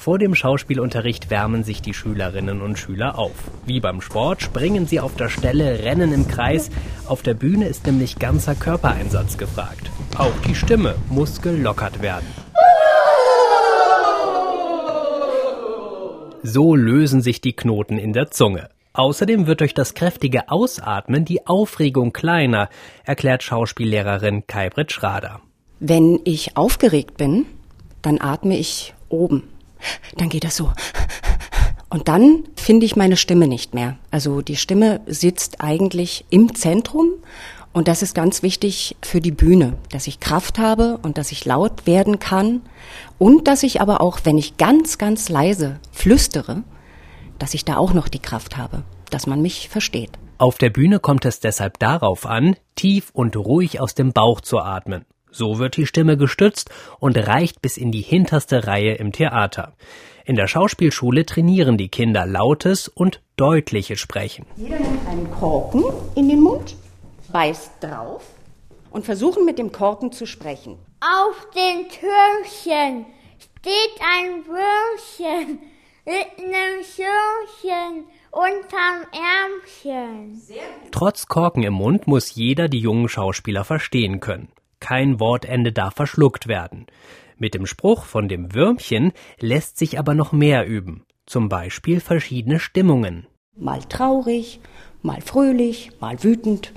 Vor 0.06 0.20
dem 0.20 0.36
Schauspielunterricht 0.36 1.32
wärmen 1.32 1.64
sich 1.64 1.82
die 1.82 1.96
Schülerinnen 1.96 2.62
und 2.62 2.78
Schüler 2.78 3.18
auf. 3.18 3.32
Wie 3.66 3.80
beim 3.80 4.02
Sport 4.02 4.44
springen 4.44 4.86
sie 4.86 5.00
auf 5.00 5.16
der 5.16 5.30
Stelle, 5.30 5.84
rennen 5.84 6.14
im 6.14 6.28
Kreis. 6.28 6.70
Auf 7.08 7.24
der 7.24 7.34
Bühne 7.34 7.68
ist 7.68 7.88
nämlich 7.88 8.20
ganzer 8.20 8.54
Körpereinsatz 8.54 9.36
gefragt. 9.40 9.90
Auch 10.16 10.40
die 10.48 10.54
Stimme 10.54 10.94
muss 11.10 11.42
gelockert 11.42 12.04
werden. 12.04 12.28
So 16.44 16.76
lösen 16.76 17.22
sich 17.22 17.42
die 17.42 17.54
Knoten 17.54 17.98
in 17.98 18.14
der 18.14 18.30
Zunge. 18.30 18.70
Außerdem 18.94 19.48
wird 19.48 19.62
durch 19.62 19.74
das 19.74 19.96
kräftige 19.96 20.52
Ausatmen 20.52 21.26
die 21.26 21.48
Aufregung 21.48 22.14
kleiner, 22.14 22.70
erklärt 23.06 23.42
Schauspiellehrerin 23.42 24.46
Kaibrit 24.46 24.92
Schrader. 24.92 25.42
Wenn 25.80 26.20
ich 26.26 26.56
aufgeregt 26.58 27.18
bin, 27.18 27.48
dann 28.04 28.22
atme 28.22 28.56
ich 28.56 28.94
oben. 29.10 29.55
Dann 30.18 30.30
geht 30.30 30.44
das 30.44 30.56
so. 30.56 30.72
Und 31.90 32.08
dann 32.08 32.44
finde 32.56 32.86
ich 32.86 32.96
meine 32.96 33.16
Stimme 33.16 33.48
nicht 33.48 33.74
mehr. 33.74 33.98
Also 34.12 34.42
die 34.42 34.58
Stimme 34.58 35.02
sitzt 35.06 35.62
eigentlich 35.62 36.26
im 36.30 36.56
Zentrum 36.56 37.10
und 37.76 37.88
das 37.88 38.02
ist 38.02 38.16
ganz 38.16 38.42
wichtig 38.42 38.96
für 39.02 39.22
die 39.22 39.32
Bühne, 39.32 39.78
dass 39.92 40.08
ich 40.08 40.20
Kraft 40.20 40.60
habe 40.60 40.98
und 41.04 41.18
dass 41.18 41.32
ich 41.32 41.46
laut 41.46 41.86
werden 41.86 42.20
kann 42.20 42.62
und 43.18 43.48
dass 43.48 43.64
ich 43.64 43.82
aber 43.82 44.02
auch, 44.02 44.20
wenn 44.24 44.38
ich 44.38 44.58
ganz, 44.58 44.98
ganz 44.98 45.30
leise 45.30 45.80
flüstere, 45.92 46.64
dass 47.38 47.54
ich 47.54 47.66
da 47.66 47.78
auch 47.78 47.94
noch 47.94 48.08
die 48.08 48.20
Kraft 48.20 48.56
habe, 48.58 48.84
dass 49.10 49.28
man 49.28 49.42
mich 49.42 49.70
versteht. 49.70 50.12
Auf 50.38 50.58
der 50.58 50.70
Bühne 50.70 51.00
kommt 51.00 51.26
es 51.26 51.40
deshalb 51.40 51.80
darauf 51.80 52.26
an, 52.26 52.56
tief 52.76 53.10
und 53.14 53.36
ruhig 53.38 53.80
aus 53.80 53.94
dem 53.94 54.12
Bauch 54.14 54.42
zu 54.42 54.60
atmen. 54.60 55.06
So 55.38 55.60
wird 55.60 55.76
die 55.76 55.86
Stimme 55.86 56.16
gestützt 56.16 56.70
und 56.98 57.18
reicht 57.18 57.62
bis 57.62 57.76
in 57.76 57.92
die 57.92 58.00
hinterste 58.00 58.68
Reihe 58.68 58.94
im 58.94 59.12
Theater. 59.12 59.74
In 60.24 60.38
der 60.38 60.48
Schauspielschule 60.48 61.26
trainieren 61.26 61.78
die 61.78 61.90
Kinder 61.90 62.26
lautes 62.26 62.88
und 62.88 63.20
deutliches 63.36 64.00
Sprechen. 64.00 64.46
Jeder 64.56 64.80
nimmt 64.80 65.06
einen 65.10 65.30
Korken 65.32 65.84
in 66.16 66.30
den 66.30 66.40
Mund, 66.40 66.78
beißt 67.34 67.84
drauf 67.84 68.24
und 68.92 69.04
versuchen 69.04 69.44
mit 69.44 69.60
dem 69.60 69.74
Korken 69.74 70.14
zu 70.14 70.26
sprechen. 70.26 70.78
Auf 71.02 71.36
dem 71.54 71.90
Türchen 71.90 73.06
steht 73.38 74.00
ein 74.00 74.46
Würmchen 74.48 75.60
mit 76.06 76.28
einem 76.38 76.82
Schirmchen 76.86 78.06
unterm 78.32 79.04
Ärmchen. 79.12 80.42
Trotz 80.92 81.28
Korken 81.28 81.64
im 81.64 81.74
Mund 81.74 82.08
muss 82.08 82.36
jeder 82.36 82.70
die 82.70 82.80
jungen 82.80 83.10
Schauspieler 83.10 83.66
verstehen 83.66 84.22
können. 84.22 84.48
Kein 84.80 85.20
Wortende 85.20 85.72
darf 85.72 85.96
verschluckt 85.96 86.48
werden. 86.48 86.86
Mit 87.38 87.54
dem 87.54 87.66
Spruch 87.66 88.06
von 88.06 88.28
dem 88.28 88.54
Würmchen 88.54 89.12
lässt 89.40 89.78
sich 89.78 90.00
aber 90.00 90.14
noch 90.14 90.32
mehr 90.32 90.66
üben. 90.66 91.06
Zum 91.26 91.50
Beispiel 91.50 92.00
verschiedene 92.00 92.60
Stimmungen. 92.60 93.28
Mal 93.58 93.82
traurig, 93.84 94.60
mal 95.02 95.22
fröhlich, 95.22 95.92
mal 96.00 96.24
wütend, 96.24 96.72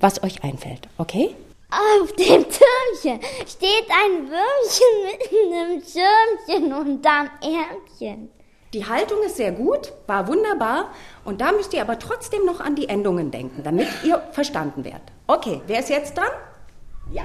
was 0.00 0.22
euch 0.22 0.44
einfällt, 0.44 0.88
okay? 0.98 1.34
Auf 1.70 2.12
dem 2.12 2.44
Türmchen 2.44 3.20
steht 3.46 3.88
ein 3.90 4.28
Würmchen 4.28 4.94
mit 5.06 5.52
einem 5.52 5.82
Schirmchen 5.82 6.72
unterm 6.72 7.30
Ärmchen. 7.40 8.30
Die 8.72 8.86
Haltung 8.86 9.22
ist 9.24 9.36
sehr 9.36 9.52
gut, 9.52 9.92
war 10.06 10.26
wunderbar 10.28 10.90
und 11.24 11.40
da 11.40 11.52
müsst 11.52 11.72
ihr 11.72 11.80
aber 11.80 11.98
trotzdem 11.98 12.44
noch 12.44 12.60
an 12.60 12.74
die 12.74 12.88
Endungen 12.88 13.30
denken, 13.30 13.62
damit 13.62 13.86
ihr 14.04 14.18
verstanden 14.32 14.84
werdet. 14.84 15.12
Okay, 15.26 15.62
wer 15.66 15.80
ist 15.80 15.90
jetzt 15.90 16.16
dran? 16.16 16.30
Ja. 17.12 17.22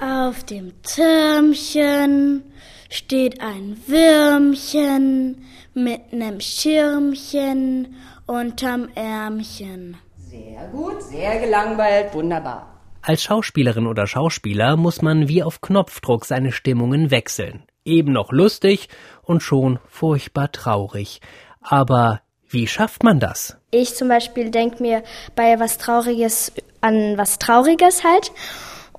Auf 0.00 0.44
dem 0.44 0.72
Türmchen 0.82 2.42
steht 2.88 3.42
ein 3.42 3.76
Würmchen 3.86 5.44
mit 5.74 6.14
nem 6.14 6.40
Schirmchen 6.40 7.96
unterm 8.26 8.88
Ärmchen. 8.94 9.98
Sehr 10.16 10.68
gut, 10.72 11.02
sehr 11.02 11.38
gelangweilt, 11.40 12.14
wunderbar. 12.14 12.80
Als 13.02 13.22
Schauspielerin 13.24 13.86
oder 13.86 14.06
Schauspieler 14.06 14.78
muss 14.78 15.02
man 15.02 15.28
wie 15.28 15.42
auf 15.42 15.60
Knopfdruck 15.60 16.24
seine 16.24 16.52
Stimmungen 16.52 17.10
wechseln. 17.10 17.64
Eben 17.84 18.12
noch 18.12 18.32
lustig 18.32 18.88
und 19.22 19.42
schon 19.42 19.80
furchtbar 19.86 20.50
traurig. 20.50 21.20
Aber 21.60 22.22
wie 22.48 22.66
schafft 22.66 23.04
man 23.04 23.20
das? 23.20 23.58
Ich 23.70 23.94
zum 23.94 24.08
Beispiel 24.08 24.50
denke 24.50 24.82
mir 24.82 25.02
bei 25.36 25.60
was 25.60 25.76
Trauriges 25.76 26.52
an 26.80 27.18
was 27.18 27.38
Trauriges 27.38 28.02
halt. 28.02 28.32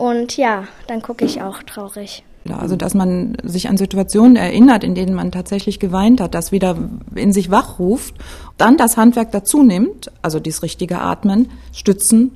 Und 0.01 0.35
ja, 0.35 0.67
dann 0.87 1.03
gucke 1.03 1.25
ich 1.25 1.43
auch 1.43 1.61
traurig. 1.61 2.23
Also, 2.49 2.75
dass 2.75 2.95
man 2.95 3.37
sich 3.43 3.69
an 3.69 3.77
Situationen 3.77 4.35
erinnert, 4.35 4.83
in 4.83 4.95
denen 4.95 5.13
man 5.13 5.31
tatsächlich 5.31 5.79
geweint 5.79 6.19
hat, 6.19 6.33
das 6.33 6.51
wieder 6.51 6.75
in 7.13 7.31
sich 7.31 7.51
wachruft, 7.51 8.15
dann 8.57 8.77
das 8.77 8.97
Handwerk 8.97 9.31
dazu 9.31 9.61
nimmt, 9.61 10.11
also 10.23 10.39
dieses 10.39 10.63
richtige 10.63 11.01
Atmen, 11.01 11.51
Stützen, 11.71 12.31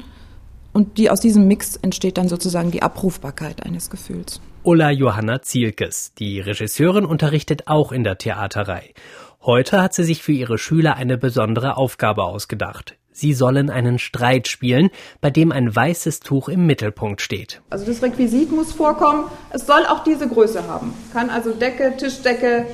und 0.74 1.00
die 1.00 1.10
aus 1.10 1.22
diesem 1.22 1.48
Mix 1.48 1.76
entsteht 1.78 2.20
dann 2.20 2.28
sozusagen 2.28 2.70
die 2.70 2.84
Abrufbarkeit 2.84 3.66
eines 3.66 3.90
Gefühls. 3.90 4.42
Ulla 4.62 4.92
Johanna 4.92 5.42
Zielkes, 5.42 6.14
die 6.20 6.42
Regisseurin, 6.42 7.06
unterrichtet 7.06 7.64
auch 7.66 7.92
in 7.92 8.04
der 8.04 8.20
Theaterei. 8.20 8.94
Heute 9.42 9.82
hat 9.82 9.96
sie 9.96 10.04
sich 10.04 10.22
für 10.22 10.34
ihre 10.34 10.60
Schüler 10.60 10.98
eine 10.98 11.18
besondere 11.18 11.78
Aufgabe 11.78 12.26
ausgedacht. 12.26 12.96
Sie 13.18 13.32
sollen 13.32 13.70
einen 13.70 13.98
Streit 13.98 14.50
spielen, 14.50 14.90
bei 15.22 15.30
dem 15.30 15.54
ein 15.54 15.74
weißes 15.74 16.20
Tuch 16.20 16.50
im 16.50 16.66
Mittelpunkt 16.66 17.22
steht. 17.22 17.62
Also 17.70 17.86
das 17.86 18.04
Requisit 18.04 18.52
muss 18.52 18.74
vorkommen. 18.74 19.24
Es 19.52 19.66
soll 19.66 19.86
auch 19.86 20.04
diese 20.04 20.28
Größe 20.28 20.68
haben. 20.68 20.94
Kann 21.14 21.30
also 21.30 21.52
Decke, 21.52 21.96
Tischdecke, 21.96 22.66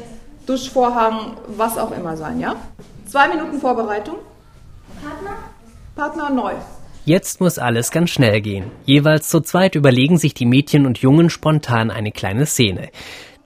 Duschvorhang, 0.48 1.38
was 1.46 1.78
auch 1.78 1.92
immer 1.92 2.18
sein, 2.18 2.40
ja? 2.40 2.56
Zwei 3.06 3.28
Minuten 3.28 3.60
Vorbereitung. 3.60 4.16
Partner? 5.04 5.38
Partner 5.96 6.30
neu. 6.32 6.54
Jetzt 7.06 7.40
muss 7.40 7.60
alles 7.60 7.92
ganz 7.92 8.10
schnell 8.10 8.42
gehen. 8.42 8.72
Jeweils 8.86 9.30
zu 9.30 9.42
zweit 9.42 9.76
überlegen 9.76 10.18
sich 10.18 10.34
die 10.34 10.48
Mädchen 10.48 10.88
und 10.88 10.98
Jungen 10.98 11.30
spontan 11.30 11.92
eine 11.92 12.12
kleine 12.12 12.48
Szene. 12.48 12.90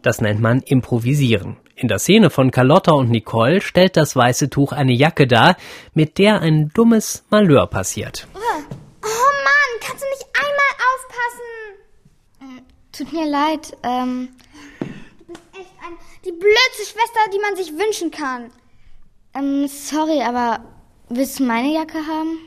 Das 0.01 0.21
nennt 0.21 0.39
man 0.39 0.61
Improvisieren. 0.61 1.57
In 1.75 1.89
der 1.89 1.99
Szene 1.99 2.29
von 2.29 2.51
Carlotta 2.51 2.93
und 2.93 3.09
Nicole 3.09 3.59
stellt 3.59 3.97
das 3.97 4.15
weiße 4.15 4.49
Tuch 4.49 4.71
eine 4.71 4.93
Jacke 4.93 5.27
dar, 5.27 5.57
mit 5.93 6.17
der 6.17 6.39
ein 6.41 6.69
dummes 6.73 7.25
Malheur 7.29 7.67
passiert. 7.67 8.27
Oh 8.33 8.39
Mann, 8.39 9.79
kannst 9.81 10.01
du 10.03 10.07
nicht 10.09 10.25
einmal 10.33 10.71
aufpassen? 10.93 12.65
Tut 12.93 13.11
mir 13.11 13.29
leid, 13.29 13.77
ähm, 13.83 14.29
Du 15.19 15.25
bist 15.33 15.41
echt 15.53 15.73
ein, 15.85 15.97
die 16.23 16.31
blödste 16.31 16.83
Schwester, 16.85 17.19
die 17.33 17.39
man 17.39 17.55
sich 17.57 17.73
wünschen 17.73 18.09
kann. 18.09 18.51
ähm, 19.33 19.67
sorry, 19.67 20.21
aber 20.21 20.59
willst 21.09 21.39
du 21.39 21.43
meine 21.43 21.73
Jacke 21.73 21.97
haben? 22.07 22.37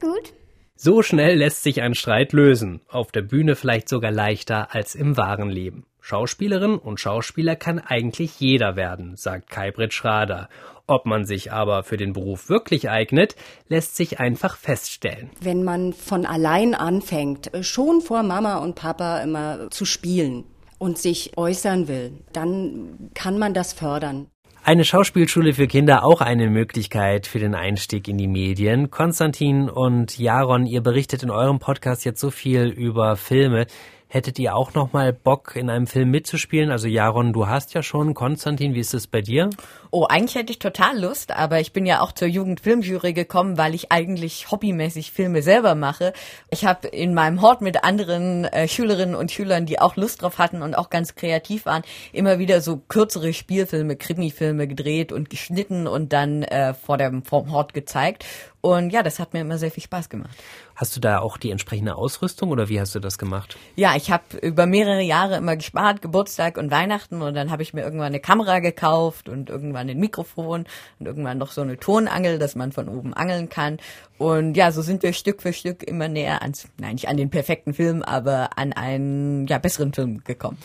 Gut. 0.00 0.32
So 0.80 1.02
schnell 1.02 1.38
lässt 1.38 1.64
sich 1.64 1.82
ein 1.82 1.96
Streit 1.96 2.32
lösen. 2.32 2.82
Auf 2.86 3.10
der 3.10 3.22
Bühne 3.22 3.56
vielleicht 3.56 3.88
sogar 3.88 4.12
leichter 4.12 4.72
als 4.76 4.94
im 4.94 5.16
wahren 5.16 5.50
Leben. 5.50 5.86
Schauspielerin 6.00 6.78
und 6.78 7.00
Schauspieler 7.00 7.56
kann 7.56 7.80
eigentlich 7.80 8.38
jeder 8.38 8.76
werden, 8.76 9.16
sagt 9.16 9.50
Kai-Britt 9.50 9.92
Schrader. 9.92 10.48
Ob 10.86 11.04
man 11.04 11.24
sich 11.24 11.52
aber 11.52 11.82
für 11.82 11.96
den 11.96 12.12
Beruf 12.12 12.48
wirklich 12.48 12.88
eignet, 12.90 13.34
lässt 13.66 13.96
sich 13.96 14.20
einfach 14.20 14.56
feststellen. 14.56 15.30
Wenn 15.40 15.64
man 15.64 15.94
von 15.94 16.24
allein 16.24 16.76
anfängt, 16.76 17.50
schon 17.62 18.00
vor 18.00 18.22
Mama 18.22 18.58
und 18.58 18.76
Papa 18.76 19.18
immer 19.18 19.70
zu 19.70 19.84
spielen 19.84 20.44
und 20.78 20.96
sich 20.96 21.36
äußern 21.36 21.88
will, 21.88 22.12
dann 22.32 23.10
kann 23.14 23.36
man 23.36 23.52
das 23.52 23.72
fördern. 23.72 24.28
Eine 24.68 24.84
Schauspielschule 24.84 25.54
für 25.54 25.66
Kinder 25.66 26.04
auch 26.04 26.20
eine 26.20 26.50
Möglichkeit 26.50 27.26
für 27.26 27.38
den 27.38 27.54
Einstieg 27.54 28.06
in 28.06 28.18
die 28.18 28.28
Medien. 28.28 28.90
Konstantin 28.90 29.70
und 29.70 30.18
Jaron, 30.18 30.66
ihr 30.66 30.82
berichtet 30.82 31.22
in 31.22 31.30
eurem 31.30 31.58
Podcast 31.58 32.04
jetzt 32.04 32.20
so 32.20 32.30
viel 32.30 32.66
über 32.66 33.16
Filme. 33.16 33.66
Hättet 34.08 34.38
ihr 34.38 34.54
auch 34.54 34.74
noch 34.74 34.92
mal 34.92 35.14
Bock, 35.14 35.56
in 35.56 35.70
einem 35.70 35.86
Film 35.86 36.10
mitzuspielen? 36.10 36.70
Also 36.70 36.86
Jaron, 36.86 37.32
du 37.32 37.46
hast 37.46 37.72
ja 37.72 37.82
schon. 37.82 38.12
Konstantin, 38.12 38.74
wie 38.74 38.80
ist 38.80 38.92
es 38.92 39.06
bei 39.06 39.22
dir? 39.22 39.48
Oh, 39.90 40.04
eigentlich 40.04 40.34
hätte 40.34 40.52
ich 40.52 40.58
total 40.58 41.00
Lust, 41.00 41.32
aber 41.32 41.60
ich 41.60 41.72
bin 41.72 41.86
ja 41.86 42.00
auch 42.00 42.12
zur 42.12 42.28
Jugendfilmjury 42.28 43.14
gekommen, 43.14 43.56
weil 43.56 43.74
ich 43.74 43.90
eigentlich 43.90 44.50
hobbymäßig 44.50 45.12
Filme 45.12 45.42
selber 45.42 45.74
mache. 45.74 46.12
Ich 46.50 46.66
habe 46.66 46.88
in 46.88 47.14
meinem 47.14 47.40
Hort 47.40 47.62
mit 47.62 47.84
anderen 47.84 48.44
äh, 48.44 48.68
Schülerinnen 48.68 49.14
und 49.14 49.32
Schülern, 49.32 49.64
die 49.64 49.80
auch 49.80 49.96
Lust 49.96 50.20
drauf 50.22 50.38
hatten 50.38 50.60
und 50.60 50.74
auch 50.74 50.90
ganz 50.90 51.14
kreativ 51.14 51.64
waren, 51.64 51.82
immer 52.12 52.38
wieder 52.38 52.60
so 52.60 52.82
kürzere 52.88 53.32
Spielfilme, 53.32 53.96
Krimifilme 53.96 54.68
gedreht 54.68 55.10
und 55.10 55.30
geschnitten 55.30 55.86
und 55.86 56.12
dann 56.12 56.42
äh, 56.42 56.74
vor 56.74 56.98
dem 56.98 57.22
vorm 57.22 57.50
Hort 57.52 57.72
gezeigt. 57.72 58.24
Und 58.60 58.90
ja, 58.90 59.04
das 59.04 59.20
hat 59.20 59.34
mir 59.34 59.40
immer 59.40 59.56
sehr 59.56 59.70
viel 59.70 59.84
Spaß 59.84 60.08
gemacht. 60.08 60.36
Hast 60.74 60.96
du 60.96 61.00
da 61.00 61.20
auch 61.20 61.36
die 61.36 61.50
entsprechende 61.50 61.94
Ausrüstung 61.94 62.50
oder 62.50 62.68
wie 62.68 62.80
hast 62.80 62.94
du 62.94 63.00
das 63.00 63.18
gemacht? 63.18 63.56
Ja, 63.76 63.94
ich 63.96 64.10
habe 64.10 64.36
über 64.42 64.66
mehrere 64.66 65.00
Jahre 65.00 65.36
immer 65.36 65.56
gespart, 65.56 66.02
Geburtstag 66.02 66.56
und 66.56 66.70
Weihnachten 66.70 67.22
und 67.22 67.34
dann 67.34 67.50
habe 67.50 67.62
ich 67.62 67.72
mir 67.72 67.82
irgendwann 67.82 68.08
eine 68.08 68.20
Kamera 68.20 68.58
gekauft 68.58 69.28
und 69.28 69.48
irgendwann 69.48 69.77
ein 69.78 69.98
Mikrofon 69.98 70.66
und 70.98 71.06
irgendwann 71.06 71.38
noch 71.38 71.52
so 71.52 71.60
eine 71.60 71.78
Tonangel, 71.78 72.38
dass 72.38 72.54
man 72.54 72.72
von 72.72 72.88
oben 72.88 73.14
angeln 73.14 73.48
kann. 73.48 73.78
Und 74.18 74.56
ja, 74.56 74.72
so 74.72 74.82
sind 74.82 75.02
wir 75.02 75.12
Stück 75.12 75.42
für 75.42 75.52
Stück 75.52 75.82
immer 75.82 76.08
näher 76.08 76.42
ans, 76.42 76.68
nein, 76.78 76.94
nicht 76.94 77.08
an 77.08 77.16
den 77.16 77.30
perfekten 77.30 77.74
Film, 77.74 78.02
aber 78.02 78.50
an 78.56 78.72
einen 78.72 79.46
ja, 79.46 79.58
besseren 79.58 79.92
Film 79.92 80.22
gekommen. 80.24 80.58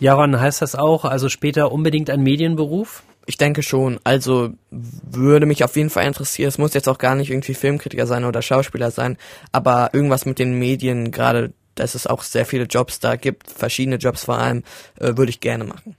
Jaron, 0.00 0.38
heißt 0.40 0.62
das 0.62 0.74
auch, 0.74 1.04
also 1.04 1.28
später 1.28 1.72
unbedingt 1.72 2.08
ein 2.10 2.22
Medienberuf? 2.22 3.02
Ich 3.26 3.36
denke 3.36 3.62
schon. 3.62 4.00
Also 4.04 4.50
würde 4.70 5.44
mich 5.44 5.62
auf 5.62 5.76
jeden 5.76 5.90
Fall 5.90 6.06
interessieren. 6.06 6.48
Es 6.48 6.56
muss 6.56 6.72
jetzt 6.72 6.88
auch 6.88 6.98
gar 6.98 7.14
nicht 7.14 7.30
irgendwie 7.30 7.54
Filmkritiker 7.54 8.06
sein 8.06 8.24
oder 8.24 8.40
Schauspieler 8.40 8.90
sein, 8.90 9.18
aber 9.52 9.90
irgendwas 9.92 10.24
mit 10.24 10.38
den 10.38 10.58
Medien, 10.58 11.10
gerade 11.10 11.52
dass 11.74 11.94
es 11.94 12.06
auch 12.06 12.22
sehr 12.22 12.46
viele 12.46 12.64
Jobs 12.64 13.00
da 13.00 13.16
gibt, 13.16 13.50
verschiedene 13.50 13.96
Jobs 13.96 14.24
vor 14.24 14.38
allem, 14.38 14.64
äh, 14.98 15.16
würde 15.16 15.30
ich 15.30 15.40
gerne 15.40 15.64
machen. 15.64 15.96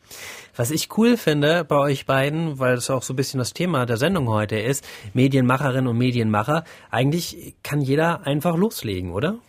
Was 0.56 0.72
ich 0.72 0.98
cool 0.98 1.18
finde 1.18 1.64
bei 1.64 1.78
euch 1.78 2.06
beiden, 2.06 2.60
weil 2.60 2.76
das 2.76 2.90
auch 2.90 3.04
so 3.04 3.14
ein 3.14 3.16
bisschen 3.16 3.40
das 3.40 3.54
Thema 3.54 3.86
der 3.86 3.98
Sendung 3.98 4.28
heute 4.28 4.58
ist, 4.58 4.86
Medienmacherinnen 5.14 5.88
und 5.88 5.98
Medienmacher, 5.98 6.64
eigentlich 6.92 7.56
kann 7.64 7.82
jeder 7.82 8.26
einfach 8.26 8.56
loslegen, 8.56 9.12
oder? 9.12 9.40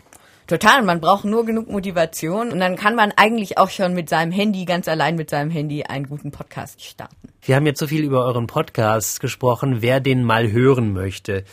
Total, 0.47 0.83
man 0.83 1.01
braucht 1.01 1.25
nur 1.25 1.47
genug 1.47 1.69
Motivation 1.71 2.51
und 2.51 2.59
dann 2.59 2.75
kann 2.75 2.97
man 2.97 3.13
eigentlich 3.15 3.57
auch 3.57 3.71
schon 3.71 3.95
mit 3.95 4.09
seinem 4.09 4.33
Handy, 4.33 4.65
ganz 4.65 4.89
allein 4.89 5.15
mit 5.15 5.31
seinem 5.31 5.51
Handy, 5.51 5.85
einen 5.85 6.09
guten 6.09 6.33
Podcast 6.33 6.83
starten. 6.83 7.29
Wir 7.43 7.55
haben 7.55 7.67
jetzt 7.67 7.79
so 7.79 7.87
viel 7.87 8.03
über 8.03 8.25
euren 8.25 8.49
Podcast 8.49 9.21
gesprochen, 9.21 9.77
wer 9.81 10.01
den 10.01 10.25
mal 10.25 10.51
hören 10.51 10.93
möchte. 10.93 11.45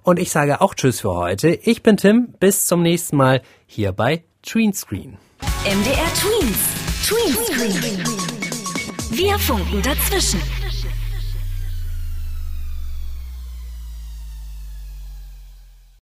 Und 0.05 0.21
ich 0.21 0.31
sage 0.31 0.61
auch 0.61 0.77
Tschüss 0.77 1.01
für 1.01 1.17
heute. 1.17 1.49
Ich 1.49 1.83
bin 1.83 1.97
Tim, 1.97 2.33
bis 2.39 2.67
zum 2.67 2.81
nächsten 2.81 3.17
Mal 3.17 3.43
hier 3.67 3.91
bei 3.91 4.23
Tweenscreen. 4.43 5.19
MDR 5.65 6.15
Tweens. 6.15 6.59
Tweenscreen. 7.09 8.05
Wir 9.11 9.37
funken 9.41 9.83
dazwischen. 9.83 10.41